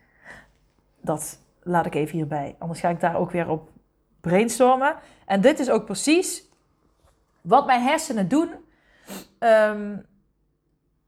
Dat 1.02 1.40
laat 1.64 1.86
ik 1.86 1.96
even 1.96 2.18
hierbij. 2.18 2.56
Anders 2.60 2.80
ga 2.80 2.90
ik 2.90 3.00
daar 3.00 3.16
ook 3.16 3.32
weer 3.32 3.50
op 3.50 3.70
brainstormen. 4.22 4.96
En 5.26 5.42
dit 5.42 5.60
is 5.60 5.70
ook 5.70 5.86
precies 5.86 6.44
wat 7.42 7.66
mijn 7.66 7.82
hersenen 7.82 8.28
doen. 8.28 8.50
Um, 9.40 10.06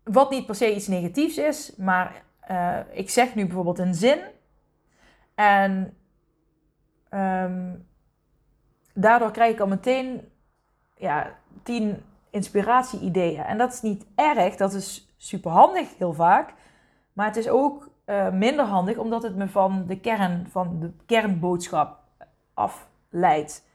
wat 0.04 0.30
niet 0.30 0.46
per 0.46 0.56
se 0.56 0.76
iets 0.76 0.88
negatiefs 0.88 1.38
is, 1.38 1.76
maar 1.76 2.24
uh, 2.52 2.78
ik 2.92 3.10
zeg 3.10 3.36
nu 3.36 3.46
bijvoorbeeld 3.46 3.80
een 3.80 3.94
zin. 3.94 4.20
En 5.36 5.98
um, 7.10 7.88
daardoor 8.94 9.32
krijg 9.32 9.54
ik 9.54 9.60
al 9.60 9.68
meteen 9.68 10.22
ja, 10.96 11.36
tien 11.64 12.04
inspiratie-ideeën. 12.30 13.44
En 13.44 13.58
dat 13.58 13.74
is 13.74 13.82
niet 13.82 14.06
erg, 14.16 14.56
dat 14.56 14.74
is 14.74 15.14
super 15.18 15.52
handig 15.52 15.98
heel 15.98 16.14
vaak. 16.14 16.54
Maar 17.14 17.26
het 17.26 17.38
is 17.38 17.50
ook 17.50 17.90
uh, 18.06 18.32
minder 18.32 18.66
handig 18.66 18.98
omdat 18.98 19.24
het 19.24 19.36
me 19.36 19.48
van 19.48 19.86
de 19.88 20.00
kern, 20.00 20.48
van 20.50 20.80
de 20.80 20.92
kernboodschap 21.06 21.98
afleidt. 22.54 23.68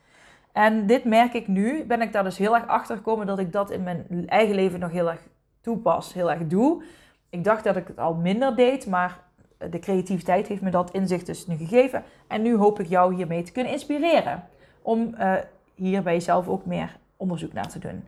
En 0.53 0.87
dit 0.87 1.05
merk 1.05 1.33
ik 1.33 1.49
nu, 1.49 1.85
ben 1.85 2.03
ik 2.03 2.13
daar 2.13 2.25
dus 2.25 2.39
heel 2.39 2.55
erg 2.55 2.67
achter 2.67 2.97
gekomen 2.97 3.27
dat 3.27 3.39
ik 3.39 3.53
dat 3.53 3.71
in 3.71 3.83
mijn 3.83 4.29
eigen 4.29 4.55
leven 4.55 4.81
nog 4.81 4.91
heel 4.91 5.11
erg 5.11 5.21
toepas, 5.61 6.13
heel 6.13 6.31
erg 6.31 6.47
doe. 6.47 6.83
Ik 7.31 7.45
dacht 7.45 7.65
dat 7.65 7.77
ik 7.77 7.87
het 7.87 7.99
al 7.99 8.15
minder 8.15 8.57
deed, 8.57 8.87
maar 8.87 9.24
de 9.59 9.79
creativiteit 9.79 10.47
heeft 10.47 10.63
me 10.63 10.71
dat 10.71 10.91
inzicht 10.91 11.27
dus 11.27 11.47
nu 11.47 11.57
gegeven. 11.57 12.03
En 12.27 12.43
nu 12.43 12.57
hoop 12.57 12.81
ik 12.81 12.87
jou 12.87 13.15
hiermee 13.15 13.43
te 13.43 13.53
kunnen 13.53 13.73
inspireren 13.73 14.45
om 14.83 15.15
uh, 15.19 15.35
hier 15.75 16.03
bij 16.03 16.13
jezelf 16.13 16.49
ook 16.49 16.67
meer 16.67 16.97
onderzoek 17.17 17.53
naar 17.53 17.69
te 17.69 17.79
doen. 17.79 18.05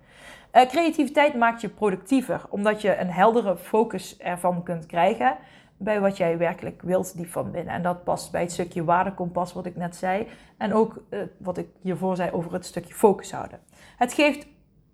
Uh, 0.52 0.62
creativiteit 0.62 1.34
maakt 1.34 1.60
je 1.60 1.68
productiever, 1.68 2.42
omdat 2.48 2.80
je 2.82 2.98
een 2.98 3.10
heldere 3.10 3.56
focus 3.56 4.18
ervan 4.18 4.62
kunt 4.62 4.86
krijgen 4.86 5.36
bij 5.76 6.00
wat 6.00 6.16
jij 6.16 6.38
werkelijk 6.38 6.82
wilt 6.82 7.16
diep 7.16 7.30
van 7.30 7.50
binnen. 7.50 7.74
En 7.74 7.82
dat 7.82 8.04
past 8.04 8.32
bij 8.32 8.40
het 8.40 8.52
stukje 8.52 8.84
waardekompas 8.84 9.52
wat 9.52 9.66
ik 9.66 9.76
net 9.76 9.96
zei. 9.96 10.26
En 10.56 10.72
ook 10.72 11.02
uh, 11.10 11.20
wat 11.38 11.58
ik 11.58 11.68
hiervoor 11.80 12.16
zei 12.16 12.30
over 12.30 12.52
het 12.52 12.66
stukje 12.66 12.94
focus 12.94 13.32
houden. 13.32 13.58
Het 13.96 14.12
geeft 14.12 14.46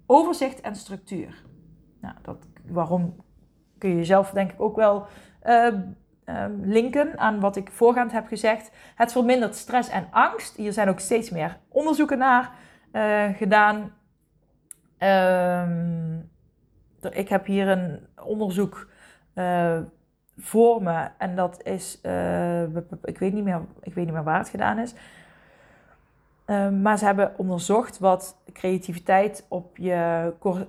overzicht 0.07 0.61
en 0.61 0.77
structuur. 0.77 1.45
Nou, 2.01 2.15
dat, 2.23 2.37
waarom 2.67 3.17
kun 3.79 3.91
je 3.91 3.97
jezelf 3.97 4.31
denk 4.31 4.53
ik 4.53 4.61
ook 4.61 4.77
wel 4.77 5.07
uh, 5.47 5.67
linken 6.63 7.19
aan 7.19 7.41
wat 7.41 7.57
ik 7.57 7.71
voorgaand 7.71 8.13
heb 8.13 8.27
gezegd. 8.27 8.71
Het 8.95 9.13
vermindert 9.13 9.55
stress 9.55 9.89
en 9.89 10.07
angst. 10.11 10.57
Hier 10.57 10.73
zijn 10.73 10.89
ook 10.89 11.01
steeds 11.01 11.31
meer 11.31 11.59
onderzoeken 11.69 12.19
naar 12.19 12.51
gedaan. 13.37 13.93
Um, 14.99 16.31
ik 17.11 17.29
heb 17.29 17.47
hier 17.47 17.69
een 17.69 18.07
onderzoek 18.25 18.89
uh, 19.35 19.79
voor 20.39 20.83
me 20.83 21.09
en 21.19 21.37
dat 21.37 21.63
is, 21.63 21.99
uh, 22.03 22.63
ik, 23.05 23.19
weet 23.19 23.33
niet 23.33 23.45
meer, 23.45 23.61
ik 23.81 23.95
weet 23.95 24.05
niet 24.05 24.15
meer 24.15 24.25
waar 24.25 24.39
het 24.39 24.49
gedaan 24.49 24.79
is. 24.79 24.95
Uh, 26.47 26.69
maar 26.69 26.99
ze 26.99 27.05
hebben 27.05 27.39
onderzocht 27.39 27.99
wat 27.99 28.37
creativiteit 28.53 29.47
op 29.49 29.77
je 29.77 30.33
cor 30.39 30.67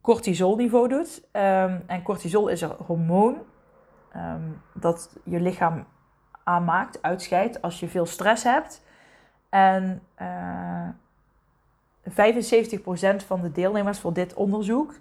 cortisolniveau 0.00 0.88
doet. 0.88 1.28
En 1.86 2.02
cortisol 2.02 2.48
is 2.48 2.60
een 2.60 2.74
hormoon 2.86 3.36
um, 4.16 4.62
dat 4.74 5.16
je 5.24 5.40
lichaam 5.40 5.86
aanmaakt, 6.44 7.02
uitscheidt 7.02 7.62
als 7.62 7.80
je 7.80 7.88
veel 7.88 8.06
stress 8.06 8.44
hebt. 8.44 8.82
En 9.48 10.02
75% 12.08 12.12
van 13.26 13.40
de 13.40 13.52
deelnemers 13.52 13.98
voor 13.98 14.12
dit 14.12 14.34
onderzoek 14.34 14.94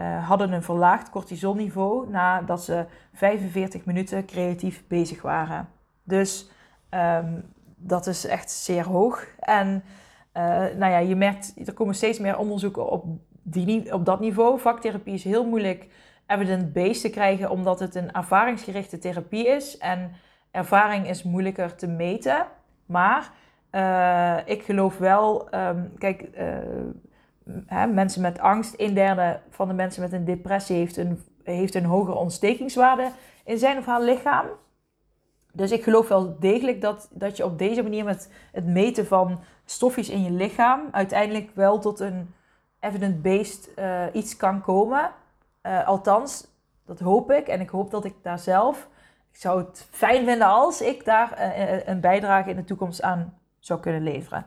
uh, 0.00 0.28
hadden 0.28 0.52
een 0.52 0.62
verlaagd 0.62 1.10
cortisolniveau 1.10 2.10
nadat 2.10 2.64
ze 2.64 2.86
45 3.12 3.84
minuten 3.84 4.26
creatief 4.26 4.84
bezig 4.86 5.22
waren. 5.22 5.68
Dus 6.02 6.50
um, 6.90 7.44
dat 7.76 8.06
is 8.06 8.26
echt 8.26 8.50
zeer 8.50 8.84
hoog. 8.84 9.26
En 9.38 9.84
uh, 10.36 10.42
nou 10.52 10.92
ja, 10.92 10.98
je 10.98 11.16
merkt, 11.16 11.54
er 11.66 11.72
komen 11.72 11.94
steeds 11.94 12.18
meer 12.18 12.38
onderzoeken 12.38 12.90
op, 12.90 13.04
die, 13.42 13.94
op 13.94 14.04
dat 14.04 14.20
niveau. 14.20 14.60
Vaktherapie 14.60 15.14
is 15.14 15.24
heel 15.24 15.46
moeilijk 15.46 15.88
evidence-based 16.26 17.00
te 17.00 17.10
krijgen, 17.10 17.50
omdat 17.50 17.80
het 17.80 17.94
een 17.94 18.12
ervaringsgerichte 18.12 18.98
therapie 18.98 19.46
is. 19.46 19.78
En 19.78 20.12
ervaring 20.50 21.08
is 21.08 21.22
moeilijker 21.22 21.74
te 21.74 21.86
meten. 21.86 22.46
Maar 22.86 23.30
Uh, 23.74 24.36
ik 24.44 24.62
geloof 24.62 24.98
wel, 24.98 25.54
um, 25.54 25.92
kijk, 25.98 26.28
uh, 26.38 26.56
hè, 27.66 27.86
mensen 27.86 28.22
met 28.22 28.38
angst, 28.38 28.74
een 28.76 28.94
derde 28.94 29.40
van 29.50 29.68
de 29.68 29.74
mensen 29.74 30.02
met 30.02 30.12
een 30.12 30.24
depressie 30.24 30.76
heeft 30.76 30.96
een, 30.96 31.22
heeft 31.42 31.74
een 31.74 31.84
hogere 31.84 32.16
ontstekingswaarde 32.16 33.10
in 33.44 33.58
zijn 33.58 33.78
of 33.78 33.86
haar 33.86 34.02
lichaam. 34.02 34.46
Dus 35.52 35.70
ik 35.70 35.82
geloof 35.82 36.08
wel 36.08 36.38
degelijk 36.38 36.80
dat, 36.80 37.08
dat 37.10 37.36
je 37.36 37.44
op 37.44 37.58
deze 37.58 37.82
manier 37.82 38.04
met 38.04 38.32
het 38.52 38.66
meten 38.66 39.06
van 39.06 39.40
stofjes 39.64 40.08
in 40.08 40.22
je 40.22 40.30
lichaam 40.30 40.80
uiteindelijk 40.90 41.50
wel 41.54 41.78
tot 41.78 42.00
een 42.00 42.34
evidence-based 42.80 43.70
uh, 43.78 44.04
iets 44.12 44.36
kan 44.36 44.60
komen. 44.60 45.10
Althans, 45.62 46.46
dat 46.86 47.00
hoop 47.00 47.30
ik. 47.30 47.48
En 47.48 47.60
ik 47.60 47.68
hoop 47.68 47.90
dat 47.90 48.04
ik 48.04 48.14
daar 48.22 48.38
zelf. 48.38 48.88
Ik 49.32 49.38
zou 49.38 49.64
het 49.64 49.88
fijn 49.90 50.24
vinden 50.24 50.46
als 50.46 50.80
ik 50.80 51.04
daar 51.04 51.54
een 51.86 52.00
bijdrage 52.00 52.50
in 52.50 52.56
de 52.56 52.64
toekomst 52.64 53.02
aan 53.02 53.38
zou 53.58 53.80
kunnen 53.80 54.02
leveren. 54.02 54.46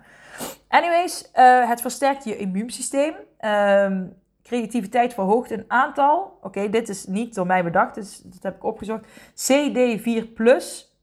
Anyways, 0.68 1.30
het 1.68 1.82
versterkt 1.82 2.24
je 2.24 2.38
immuunsysteem. 2.38 3.14
Um, 3.40 4.16
creativiteit 4.44 5.14
verhoogt 5.14 5.52
een 5.52 5.66
aantal. 5.68 6.38
Oké, 6.42 6.70
dit 6.70 6.90
is 6.90 7.06
niet 7.06 7.36
door 7.36 7.46
mij 7.46 7.64
bedacht, 7.64 7.96
dus 7.96 8.22
dat 8.24 8.44
heb 8.44 8.56
ik 8.56 8.64
opgezocht. 8.64 9.06
CD4 9.32 10.34
plus 10.34 10.96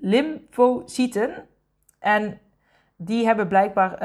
lymfocyten. 0.00 1.46
En 1.98 2.40
die 2.96 3.26
hebben 3.26 3.48
blijkbaar 3.48 4.02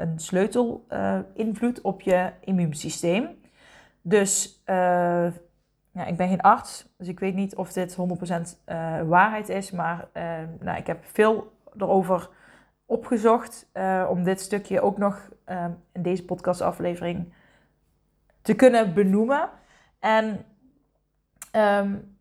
een 0.00 0.18
sleutelinvloed 0.18 1.78
uh, 1.78 1.84
op 1.84 2.00
je 2.00 2.32
immuunsysteem. 2.40 3.28
Dus 4.08 4.62
ja, 5.92 6.04
ik 6.06 6.16
ben 6.16 6.28
geen 6.28 6.40
arts, 6.40 6.94
dus 6.96 7.08
ik 7.08 7.20
weet 7.20 7.34
niet 7.34 7.56
of 7.56 7.72
dit 7.72 7.96
100% 7.96 8.64
waarheid 9.06 9.48
is. 9.48 9.70
Maar 9.70 10.08
nou, 10.60 10.78
ik 10.78 10.86
heb 10.86 11.04
veel 11.04 11.52
erover 11.76 12.28
opgezocht 12.86 13.70
om 14.08 14.24
dit 14.24 14.40
stukje 14.40 14.80
ook 14.80 14.98
nog 14.98 15.30
in 15.92 16.02
deze 16.02 16.24
podcastaflevering 16.24 17.32
te 18.42 18.54
kunnen 18.54 18.94
benoemen. 18.94 19.48
En 19.98 20.44
um, 21.52 22.16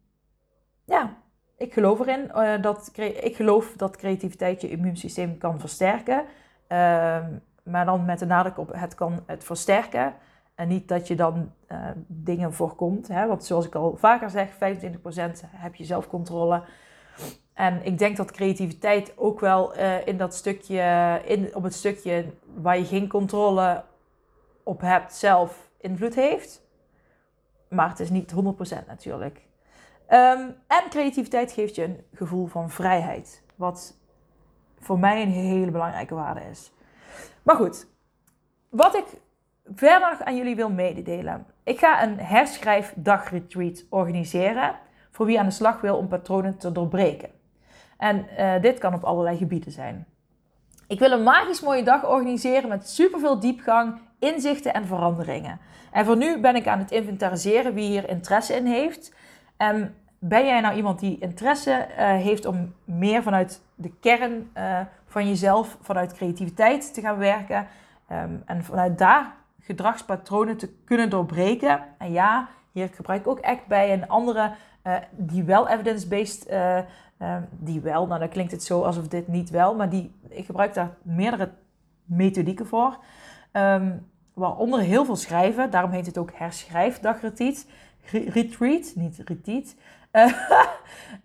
ja, 0.86 1.18
ik 1.58 1.74
geloof 1.74 2.00
erin 2.00 2.32
dat 2.62 2.92
ik 2.98 3.36
geloof 3.36 3.74
dat 3.74 3.98
creativiteit 3.98 4.62
je 4.62 4.70
immuunsysteem 4.70 5.38
kan 5.38 5.60
versterken. 5.60 6.26
Ehm, 6.68 7.32
maar 7.64 7.86
dan 7.86 8.06
met 8.06 8.20
de 8.20 8.26
nadruk 8.26 8.58
op 8.58 8.74
het 8.74 8.96
kan 8.96 9.24
het 9.26 9.44
versterken. 9.44 10.14
En 10.56 10.68
niet 10.68 10.88
dat 10.88 11.08
je 11.08 11.16
dan 11.16 11.52
dingen 12.08 12.54
voorkomt. 12.54 13.08
Hè? 13.08 13.28
Want 13.28 13.46
zoals 13.46 13.66
ik 13.66 13.76
al 13.76 13.96
vaker 13.98 14.30
zeg, 14.30 14.50
25% 14.54 14.58
heb 15.50 15.76
je 15.76 15.84
zelfcontrole. 15.84 16.64
En 17.54 17.86
ik 17.86 17.98
denk 17.98 18.18
dat 18.18 18.32
creativiteit 18.32 19.14
ook 19.18 19.40
wel 19.40 19.78
uh, 19.78 20.08
in 20.08 20.18
dat 20.18 20.36
stukje, 20.36 21.22
in, 21.26 21.56
op 21.56 21.64
het 21.64 21.74
stukje 21.74 22.26
waar 22.54 22.78
je 22.78 22.86
geen 22.86 23.08
controle 23.08 23.84
op 24.64 24.82
hebt, 24.82 25.14
zelf 25.14 25.70
invloed 25.78 26.16
heeft. 26.16 26.62
Maar 27.70 27.90
het 27.90 28.00
is 28.00 28.10
niet 28.10 28.34
100% 28.34 28.38
natuurlijk. 28.88 29.42
Um, 30.10 30.56
en 30.68 30.90
creativiteit 30.90 31.52
geeft 31.52 31.76
je 31.76 31.84
een 31.84 32.04
gevoel 32.14 32.46
van 32.46 32.70
vrijheid. 32.70 33.44
Wat 33.56 33.98
voor 34.80 35.00
mij 35.00 35.22
een 35.22 35.32
hele 35.32 35.72
belangrijke 35.72 36.16
waarde 36.16 36.42
is. 36.50 36.72
Maar 37.44 37.56
goed, 37.56 37.88
wat 38.70 38.96
ik 38.96 39.06
verder 39.74 40.18
aan 40.24 40.36
jullie 40.36 40.56
wil 40.56 40.70
mededelen. 40.70 41.46
Ik 41.64 41.80
ga 41.80 42.04
een 42.04 42.20
herschrijfdagretreat 42.20 43.86
organiseren 43.90 44.76
voor 45.12 45.26
wie 45.26 45.40
aan 45.40 45.46
de 45.46 45.52
slag 45.52 45.82
wil 45.82 45.98
om 45.98 46.08
patronen 46.08 46.58
te 46.58 46.72
doorbreken. 46.72 47.30
En 47.98 48.26
uh, 48.40 48.62
dit 48.62 48.80
kan 48.80 48.94
op 48.94 49.04
allerlei 49.04 49.38
gebieden 49.38 49.72
zijn. 49.72 50.06
Ik 50.88 51.00
wil 51.00 51.12
een 51.12 51.24
magisch 51.24 51.62
mooie 51.62 51.84
dag 51.84 52.08
organiseren 52.08 52.70
met 52.70 52.90
superveel 52.90 53.40
diepgang, 53.40 54.00
inzichten 54.20 54.74
en 54.74 54.86
veranderingen. 54.86 55.60
En 55.92 56.06
voor 56.06 56.18
nu 56.18 56.40
ben 56.40 56.56
ik 56.56 56.68
aan 56.68 56.80
het 56.80 56.92
inventariseren 56.92 57.74
wie 57.74 57.88
hier 57.88 58.10
interesse 58.10 58.56
in 58.56 58.66
heeft. 58.66 59.14
En 59.58 59.96
ben 60.20 60.46
jij 60.46 60.62
nou 60.62 60.76
iemand 60.76 61.00
die 61.00 61.18
interesse 61.20 61.88
uh, 61.90 61.96
heeft 61.98 62.46
om 62.46 62.74
meer 62.84 63.24
vanuit 63.24 63.62
de 63.76 63.92
kern 64.00 64.52
uh, 64.58 64.80
van 65.06 65.28
jezelf, 65.28 65.78
vanuit 65.82 66.14
creativiteit 66.14 66.94
te 66.94 67.02
gaan 67.02 67.18
werken 67.18 67.68
um, 68.12 68.44
en 68.46 68.64
vanuit 68.64 68.98
daar 68.98 69.36
gedragspatronen 69.66 70.58
te 70.58 70.74
kunnen 70.86 71.10
doorbreken? 71.10 71.84
En 71.98 72.12
ja, 72.12 72.48
hier 72.72 72.90
gebruik 72.94 73.22
ik 73.22 73.28
ook 73.28 73.42
ACT 73.42 73.68
bij 73.68 73.92
en 73.92 74.08
andere 74.08 74.52
uh, 74.84 74.96
die 75.12 75.44
wel 75.44 75.68
evidence-based 75.68 76.48
Ehm, 77.18 77.42
die 77.52 77.82
wel, 77.82 78.08
nou 78.08 78.20
dan 78.20 78.30
klinkt 78.30 78.52
het 78.52 78.64
zo 78.64 78.82
alsof 78.82 79.08
dit 79.08 79.28
niet 79.28 79.50
wel, 79.50 79.76
maar 79.76 79.90
die, 79.90 80.12
ik 80.30 80.46
gebruik 80.46 80.74
daar 80.74 80.96
meerdere 81.02 81.52
methodieken 82.04 82.66
voor. 82.66 82.98
Um, 83.52 84.10
waaronder 84.34 84.80
heel 84.80 85.06
veel 85.06 85.16
schrijven, 85.16 85.72
daarom 85.72 85.92
heet 85.92 86.06
het 86.06 86.18
ook 86.18 86.32
herschrijfdagretreat. 86.34 87.66
Retreat, 88.12 88.92
niet 88.96 89.22
retreat. 89.26 89.76
um, 90.12 90.34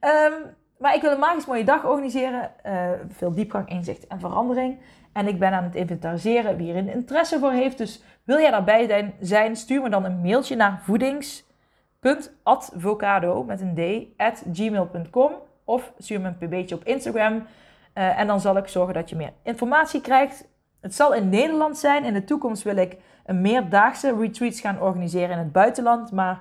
maar 0.80 0.94
ik 0.94 1.00
wil 1.00 1.10
een 1.10 1.18
magisch 1.18 1.46
mooie 1.46 1.64
dag 1.64 1.84
organiseren. 1.84 2.50
Uh, 2.66 2.90
veel 3.08 3.32
diepgang, 3.32 3.68
inzicht 3.68 4.06
en 4.06 4.20
verandering. 4.20 4.78
En 5.12 5.26
ik 5.26 5.38
ben 5.38 5.52
aan 5.52 5.64
het 5.64 5.74
inventariseren 5.74 6.56
wie 6.56 6.72
er 6.72 6.76
een 6.76 6.92
interesse 6.92 7.38
voor 7.38 7.52
heeft. 7.52 7.78
Dus 7.78 8.02
wil 8.24 8.38
jij 8.38 8.50
daarbij 8.50 9.14
zijn, 9.20 9.56
stuur 9.56 9.82
me 9.82 9.88
dan 9.88 10.04
een 10.04 10.20
mailtje 10.20 10.56
naar 10.56 10.80
voedings.advocado 10.82 13.44
met 13.44 13.60
een 13.60 13.74
d 13.74 13.80
at 14.20 14.42
gmail.com 14.52 15.32
of 15.64 15.92
stuur 15.98 16.20
me 16.20 16.28
een 16.28 16.38
pb'tje 16.38 16.74
op 16.74 16.84
Instagram. 16.84 17.34
Uh, 17.34 18.18
en 18.18 18.26
dan 18.26 18.40
zal 18.40 18.56
ik 18.56 18.68
zorgen 18.68 18.94
dat 18.94 19.10
je 19.10 19.16
meer 19.16 19.32
informatie 19.42 20.00
krijgt. 20.00 20.48
Het 20.80 20.94
zal 20.94 21.14
in 21.14 21.28
Nederland 21.28 21.78
zijn. 21.78 22.04
In 22.04 22.12
de 22.12 22.24
toekomst 22.24 22.62
wil 22.62 22.76
ik 22.76 22.96
een 23.24 23.40
meerdaagse 23.40 24.16
retreats 24.18 24.60
gaan 24.60 24.80
organiseren 24.80 25.30
in 25.30 25.38
het 25.38 25.52
buitenland. 25.52 26.12
Maar 26.12 26.40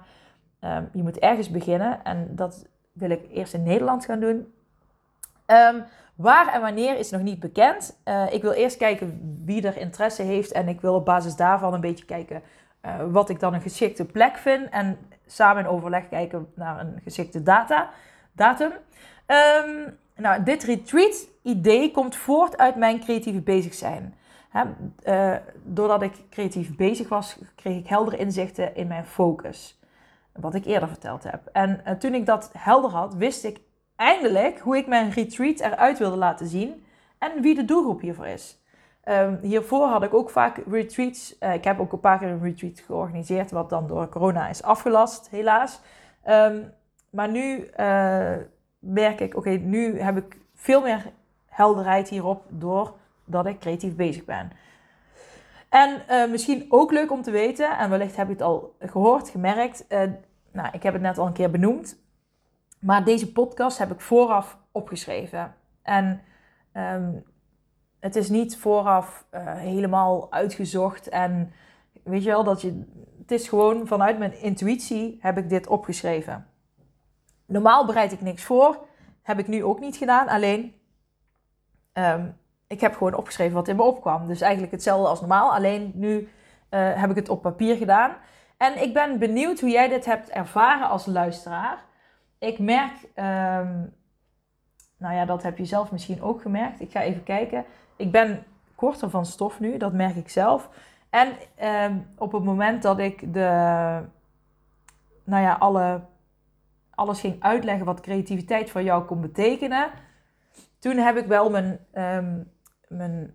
uh, 0.63 0.77
je 0.93 1.03
moet 1.03 1.19
ergens 1.19 1.49
beginnen. 1.49 2.03
En 2.03 2.27
dat 2.31 2.67
wil 2.99 3.09
ik 3.09 3.21
eerst 3.33 3.53
in 3.53 3.63
Nederland 3.63 4.05
gaan 4.05 4.19
doen. 4.19 4.53
Um, 5.47 5.83
waar 6.15 6.53
en 6.53 6.61
wanneer 6.61 6.97
is 6.97 7.09
nog 7.09 7.21
niet 7.21 7.39
bekend. 7.39 7.99
Uh, 8.05 8.33
ik 8.33 8.41
wil 8.41 8.51
eerst 8.51 8.77
kijken 8.77 9.39
wie 9.45 9.67
er 9.67 9.77
interesse 9.77 10.21
heeft. 10.21 10.51
En 10.51 10.67
ik 10.67 10.81
wil 10.81 10.95
op 10.95 11.05
basis 11.05 11.35
daarvan 11.35 11.73
een 11.73 11.81
beetje 11.81 12.05
kijken 12.05 12.41
uh, 12.85 12.91
wat 13.11 13.29
ik 13.29 13.39
dan 13.39 13.53
een 13.53 13.61
geschikte 13.61 14.05
plek 14.05 14.37
vind. 14.37 14.69
En 14.69 14.97
samen 15.25 15.63
in 15.63 15.69
overleg 15.69 16.09
kijken 16.09 16.47
naar 16.53 16.79
een 16.79 16.99
geschikte 17.03 17.43
data, 17.43 17.89
datum. 18.31 18.71
Um, 19.27 19.97
nou, 20.15 20.43
dit 20.43 20.63
retreat-idee 20.63 21.91
komt 21.91 22.15
voort 22.15 22.57
uit 22.57 22.75
mijn 22.75 22.99
creatieve 22.99 23.41
bezig 23.41 23.73
zijn. 23.73 24.15
uh, 25.03 25.35
doordat 25.63 26.01
ik 26.01 26.13
creatief 26.29 26.75
bezig 26.75 27.09
was, 27.09 27.37
kreeg 27.55 27.77
ik 27.77 27.87
heldere 27.87 28.17
inzichten 28.17 28.75
in 28.75 28.87
mijn 28.87 29.05
focus. 29.05 29.78
Wat 30.41 30.55
ik 30.55 30.65
eerder 30.65 30.87
verteld 30.87 31.23
heb. 31.23 31.49
En 31.51 31.81
uh, 31.87 31.93
toen 31.93 32.13
ik 32.13 32.25
dat 32.25 32.49
helder 32.57 32.91
had, 32.91 33.13
wist 33.13 33.43
ik 33.43 33.59
eindelijk 33.95 34.59
hoe 34.59 34.77
ik 34.77 34.87
mijn 34.87 35.11
retreat 35.11 35.59
eruit 35.59 35.97
wilde 35.97 36.17
laten 36.17 36.47
zien 36.47 36.83
en 37.17 37.41
wie 37.41 37.55
de 37.55 37.65
doelgroep 37.65 38.01
hiervoor 38.01 38.27
is. 38.27 38.63
Um, 39.05 39.39
hiervoor 39.41 39.87
had 39.87 40.03
ik 40.03 40.13
ook 40.13 40.29
vaak 40.29 40.61
retreats. 40.69 41.35
Uh, 41.39 41.53
ik 41.53 41.63
heb 41.63 41.79
ook 41.79 41.91
een 41.91 41.99
paar 41.99 42.19
keer 42.19 42.27
een 42.27 42.43
retreat 42.43 42.79
georganiseerd, 42.79 43.51
wat 43.51 43.69
dan 43.69 43.87
door 43.87 44.09
corona 44.09 44.47
is 44.47 44.63
afgelast, 44.63 45.29
helaas. 45.29 45.79
Um, 46.27 46.73
maar 47.09 47.29
nu 47.29 47.69
merk 48.79 49.19
ik, 49.19 49.35
oké, 49.35 49.49
nu 49.49 49.99
heb 49.99 50.17
ik 50.17 50.37
veel 50.55 50.81
meer 50.81 51.11
helderheid 51.45 52.09
hierop 52.09 52.43
doordat 52.49 53.45
ik 53.45 53.59
creatief 53.59 53.95
bezig 53.95 54.25
ben. 54.25 54.51
En 55.69 56.01
misschien 56.31 56.65
ook 56.69 56.91
leuk 56.91 57.11
om 57.11 57.21
te 57.21 57.31
weten, 57.31 57.77
en 57.77 57.89
wellicht 57.89 58.15
heb 58.15 58.27
je 58.27 58.33
het 58.33 58.41
al 58.41 58.75
gehoord, 58.79 59.29
gemerkt. 59.29 59.85
Nou, 60.51 60.69
ik 60.71 60.83
heb 60.83 60.93
het 60.93 61.01
net 61.01 61.17
al 61.17 61.27
een 61.27 61.33
keer 61.33 61.51
benoemd. 61.51 61.97
Maar 62.79 63.03
deze 63.03 63.31
podcast 63.31 63.77
heb 63.77 63.91
ik 63.91 64.01
vooraf 64.01 64.57
opgeschreven. 64.71 65.55
En 65.81 66.21
um, 66.73 67.23
het 67.99 68.15
is 68.15 68.29
niet 68.29 68.57
vooraf 68.57 69.25
uh, 69.33 69.53
helemaal 69.53 70.31
uitgezocht. 70.31 71.09
En 71.09 71.51
weet 72.03 72.23
je 72.23 72.29
wel, 72.29 72.43
dat 72.43 72.61
je, 72.61 72.83
het 73.19 73.31
is 73.31 73.47
gewoon 73.49 73.87
vanuit 73.87 74.17
mijn 74.17 74.41
intuïtie 74.41 75.17
heb 75.21 75.37
ik 75.37 75.49
dit 75.49 75.67
opgeschreven. 75.67 76.47
Normaal 77.45 77.85
bereid 77.85 78.11
ik 78.11 78.21
niks 78.21 78.43
voor. 78.43 78.85
Heb 79.21 79.39
ik 79.39 79.47
nu 79.47 79.63
ook 79.63 79.79
niet 79.79 79.97
gedaan. 79.97 80.27
Alleen, 80.27 80.73
um, 81.93 82.37
ik 82.67 82.81
heb 82.81 82.93
gewoon 82.93 83.13
opgeschreven 83.13 83.53
wat 83.53 83.67
in 83.67 83.75
me 83.75 83.81
opkwam. 83.81 84.27
Dus 84.27 84.41
eigenlijk 84.41 84.71
hetzelfde 84.71 85.07
als 85.07 85.19
normaal. 85.19 85.53
Alleen 85.53 85.91
nu 85.95 86.17
uh, 86.17 86.27
heb 87.01 87.09
ik 87.09 87.15
het 87.15 87.29
op 87.29 87.41
papier 87.41 87.75
gedaan. 87.75 88.15
En 88.59 88.81
ik 88.81 88.93
ben 88.93 89.19
benieuwd 89.19 89.59
hoe 89.59 89.69
jij 89.69 89.87
dit 89.87 90.05
hebt 90.05 90.29
ervaren 90.29 90.89
als 90.89 91.05
luisteraar. 91.05 91.83
Ik 92.39 92.59
merk, 92.59 92.93
um, 93.15 93.93
nou 94.97 95.15
ja, 95.15 95.25
dat 95.25 95.43
heb 95.43 95.57
je 95.57 95.65
zelf 95.65 95.91
misschien 95.91 96.21
ook 96.21 96.41
gemerkt. 96.41 96.79
Ik 96.79 96.91
ga 96.91 97.01
even 97.01 97.23
kijken. 97.23 97.65
Ik 97.95 98.11
ben 98.11 98.43
korter 98.75 99.09
van 99.09 99.25
stof 99.25 99.59
nu, 99.59 99.77
dat 99.77 99.93
merk 99.93 100.15
ik 100.15 100.29
zelf. 100.29 100.69
En 101.09 101.27
um, 101.63 102.07
op 102.17 102.31
het 102.31 102.43
moment 102.43 102.81
dat 102.81 102.99
ik 102.99 103.33
de, 103.33 103.49
nou 105.23 105.43
ja, 105.43 105.53
alle 105.53 106.01
alles 106.99 107.19
ging 107.19 107.43
uitleggen 107.43 107.85
wat 107.85 108.01
creativiteit 108.01 108.69
voor 108.69 108.81
jou 108.81 109.03
kon 109.03 109.21
betekenen, 109.21 109.89
toen 110.79 110.97
heb 110.97 111.17
ik 111.17 111.25
wel 111.25 111.49
mijn, 111.49 111.79
ehm, 111.91 112.43
mijn 112.87 113.33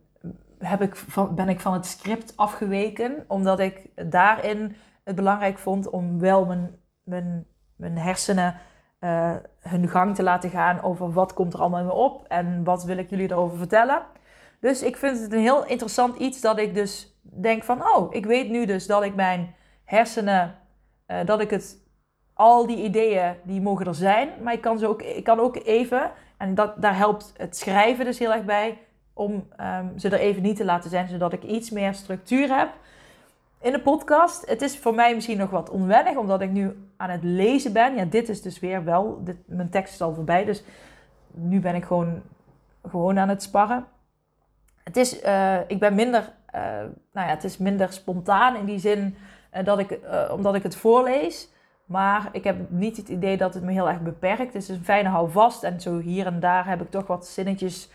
heb 0.58 0.82
ik 0.82 0.96
van, 0.96 1.34
ben 1.34 1.48
ik 1.48 1.60
van 1.60 1.72
het 1.72 1.86
script 1.86 2.36
afgeweken, 2.36 3.24
omdat 3.28 3.60
ik 3.60 3.88
daarin 4.10 4.76
het 5.04 5.14
belangrijk 5.14 5.58
vond 5.58 5.90
om 5.90 6.18
wel 6.20 6.44
mijn, 6.44 6.76
mijn, 7.02 7.46
mijn 7.76 7.98
hersenen 7.98 8.54
uh, 9.00 9.34
hun 9.60 9.88
gang 9.88 10.14
te 10.14 10.22
laten 10.22 10.50
gaan 10.50 10.82
over 10.82 11.12
wat 11.12 11.32
komt 11.32 11.54
er 11.54 11.60
allemaal 11.60 11.80
in 11.80 11.86
me 11.86 11.92
op 11.92 12.24
en 12.28 12.64
wat 12.64 12.84
wil 12.84 12.96
ik 12.96 13.10
jullie 13.10 13.30
erover 13.30 13.58
vertellen. 13.58 14.02
Dus 14.60 14.82
ik 14.82 14.96
vind 14.96 15.20
het 15.20 15.32
een 15.32 15.40
heel 15.40 15.66
interessant 15.66 16.16
iets 16.16 16.40
dat 16.40 16.58
ik 16.58 16.74
dus 16.74 17.18
denk 17.20 17.62
van, 17.62 17.82
oh, 17.82 18.14
ik 18.14 18.26
weet 18.26 18.50
nu 18.50 18.66
dus 18.66 18.86
dat 18.86 19.02
ik 19.02 19.14
mijn 19.14 19.54
hersenen, 19.84 20.54
uh, 21.06 21.16
dat 21.24 21.40
ik 21.40 21.50
het, 21.50 21.82
al 22.34 22.66
die 22.66 22.84
ideeën, 22.84 23.34
die 23.42 23.60
mogen 23.60 23.86
er 23.86 23.94
zijn, 23.94 24.28
maar 24.42 24.52
ik 24.52 24.60
kan, 24.60 24.78
ze 24.78 24.88
ook, 24.88 25.02
ik 25.02 25.24
kan 25.24 25.40
ook 25.40 25.56
even, 25.56 26.10
en 26.36 26.54
dat, 26.54 26.82
daar 26.82 26.96
helpt 26.96 27.34
het 27.36 27.56
schrijven 27.56 28.04
dus 28.04 28.18
heel 28.18 28.32
erg 28.32 28.44
bij, 28.44 28.78
om 29.12 29.32
um, 29.60 29.98
ze 29.98 30.08
er 30.08 30.18
even 30.18 30.42
niet 30.42 30.56
te 30.56 30.64
laten 30.64 30.90
zijn, 30.90 31.08
zodat 31.08 31.32
ik 31.32 31.42
iets 31.42 31.70
meer 31.70 31.94
structuur 31.94 32.56
heb 32.56 32.68
in 33.64 33.72
de 33.72 33.80
podcast. 33.80 34.46
Het 34.46 34.62
is 34.62 34.78
voor 34.78 34.94
mij 34.94 35.14
misschien 35.14 35.38
nog 35.38 35.50
wat 35.50 35.70
onwennig, 35.70 36.16
omdat 36.16 36.40
ik 36.40 36.50
nu 36.50 36.88
aan 36.96 37.10
het 37.10 37.22
lezen 37.22 37.72
ben. 37.72 37.94
Ja, 37.94 38.04
dit 38.04 38.28
is 38.28 38.42
dus 38.42 38.60
weer 38.60 38.84
wel, 38.84 39.22
mijn 39.46 39.70
tekst 39.70 39.94
is 39.94 40.00
al 40.00 40.14
voorbij, 40.14 40.44
dus 40.44 40.62
nu 41.30 41.60
ben 41.60 41.74
ik 41.74 41.84
gewoon, 41.84 42.22
gewoon 42.88 43.18
aan 43.18 43.28
het 43.28 43.42
sparren. 43.42 43.84
Het 44.82 44.96
is, 44.96 45.24
uh, 45.24 45.58
ik 45.66 45.78
ben 45.78 45.94
minder, 45.94 46.32
uh, 46.54 46.60
nou 47.12 47.26
ja, 47.26 47.26
het 47.26 47.44
is 47.44 47.58
minder 47.58 47.92
spontaan 47.92 48.56
in 48.56 48.64
die 48.64 48.78
zin 48.78 49.16
uh, 49.54 49.64
dat 49.64 49.78
ik, 49.78 49.98
omdat 50.30 50.54
ik 50.54 50.62
het 50.62 50.76
voorlees. 50.76 51.52
Maar 51.84 52.28
ik 52.32 52.44
heb 52.44 52.70
niet 52.70 52.96
het 52.96 53.08
idee 53.08 53.36
dat 53.36 53.54
het 53.54 53.62
me 53.62 53.72
heel 53.72 53.88
erg 53.88 54.00
beperkt. 54.00 54.52
Het 54.52 54.62
is 54.62 54.68
een 54.68 54.84
fijne 54.84 55.08
houvast 55.08 55.62
en 55.62 55.80
zo 55.80 55.98
hier 55.98 56.26
en 56.26 56.40
daar 56.40 56.68
heb 56.68 56.80
ik 56.80 56.90
toch 56.90 57.06
wat 57.06 57.26
zinnetjes 57.26 57.90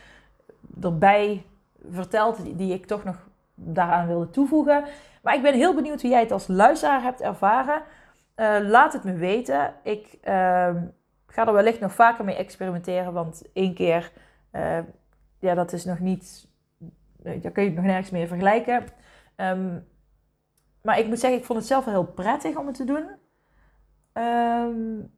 erbij 0.82 1.46
verteld 1.92 2.58
die 2.58 2.74
ik 2.74 2.86
toch 2.86 3.04
nog 3.04 3.29
daaraan 3.62 4.08
wilde 4.08 4.30
toevoegen. 4.30 4.84
Maar 5.24 5.36
ik 5.36 5.41
ben 5.41 5.54
heel 5.54 5.76
benieuwd 5.76 6.02
hoe 6.02 6.10
jij 6.10 6.19
het 6.19 6.32
als 6.32 6.48
luisteraar 6.48 7.02
hebt 7.02 7.22
ervaren. 7.22 7.82
Uh, 8.36 8.58
laat 8.62 8.93
het 8.93 9.04
me 9.04 9.13
weten. 9.13 9.74
Ik 9.84 10.17
uh, 10.24 10.76
ga 11.28 11.48
er 11.48 11.54
wellicht 11.54 11.80
nog 11.80 11.93
vaker 11.93 12.26
mee 12.26 12.36
experimenteren, 12.36 13.13
want 13.13 13.43
één 13.54 13.74
keer, 13.74 14.12
uh, 14.52 14.80
ja, 15.39 15.54
dat 15.54 15.74
is 15.74 15.86
nog 15.86 16.00
niet, 16.00 16.48
daar 17.17 17.52
kun 17.52 17.63
je 17.63 17.69
het 17.69 17.78
nog 17.78 17.86
nergens 17.86 18.10
mee 18.10 18.28
vergelijken. 18.28 18.84
Um, 19.36 19.88
maar 20.82 21.00
ik 21.00 21.08
moet 21.08 21.19
zeggen, 21.19 21.39
ik 21.39 21.45
vond 21.45 21.60
het 21.60 21.67
zelf 21.67 21.86
wel 21.86 21.93
heel 21.93 22.13
prettig 22.13 22.56
om 22.58 22.67
het 22.67 22.76
te 22.76 22.86
doen. 22.86 23.06
Um, 24.24 25.12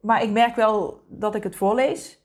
maar 0.00 0.22
ik 0.22 0.30
merk 0.30 0.56
wel 0.56 1.04
dat 1.08 1.34
ik 1.34 1.42
het 1.42 1.56
voorlees. 1.56 2.24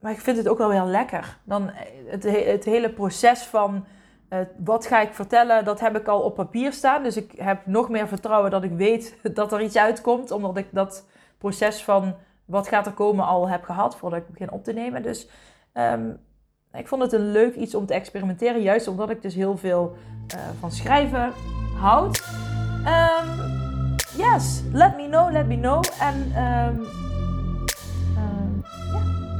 Maar 0.00 0.12
ik 0.12 0.20
vind 0.20 0.36
het 0.36 0.48
ook 0.48 0.58
wel 0.58 0.70
heel 0.70 0.86
lekker. 0.86 1.38
Dan 1.44 1.70
het, 2.06 2.22
het 2.22 2.64
hele 2.64 2.90
proces 2.90 3.42
van 3.42 3.84
uh, 4.30 4.38
wat 4.56 4.86
ga 4.86 5.00
ik 5.00 5.14
vertellen, 5.14 5.64
dat 5.64 5.80
heb 5.80 5.96
ik 5.96 6.06
al 6.06 6.20
op 6.20 6.34
papier 6.34 6.72
staan. 6.72 7.02
Dus 7.02 7.16
ik 7.16 7.32
heb 7.36 7.66
nog 7.66 7.88
meer 7.88 8.08
vertrouwen 8.08 8.50
dat 8.50 8.62
ik 8.62 8.72
weet 8.72 9.16
dat 9.34 9.52
er 9.52 9.62
iets 9.62 9.76
uitkomt. 9.76 10.30
Omdat 10.30 10.56
ik 10.56 10.66
dat 10.70 11.06
proces 11.38 11.82
van 11.82 12.14
wat 12.44 12.68
gaat 12.68 12.86
er 12.86 12.92
komen 12.92 13.26
al 13.26 13.48
heb 13.48 13.62
gehad 13.62 13.96
voordat 13.96 14.18
ik 14.18 14.28
begin 14.28 14.50
op 14.50 14.64
te 14.64 14.72
nemen. 14.72 15.02
Dus 15.02 15.28
um, 15.74 16.18
ik 16.72 16.88
vond 16.88 17.02
het 17.02 17.12
een 17.12 17.32
leuk 17.32 17.54
iets 17.54 17.74
om 17.74 17.86
te 17.86 17.94
experimenteren. 17.94 18.62
Juist 18.62 18.88
omdat 18.88 19.10
ik 19.10 19.22
dus 19.22 19.34
heel 19.34 19.56
veel 19.56 19.96
uh, 20.34 20.40
van 20.60 20.72
schrijven 20.72 21.32
houd. 21.76 22.24
Um, 22.86 23.46
yes, 24.16 24.62
let 24.72 24.96
me 24.96 25.06
know, 25.08 25.32
let 25.32 25.46
me 25.46 25.56
know. 25.60 25.84
En 26.00 26.32
ja, 26.34 27.09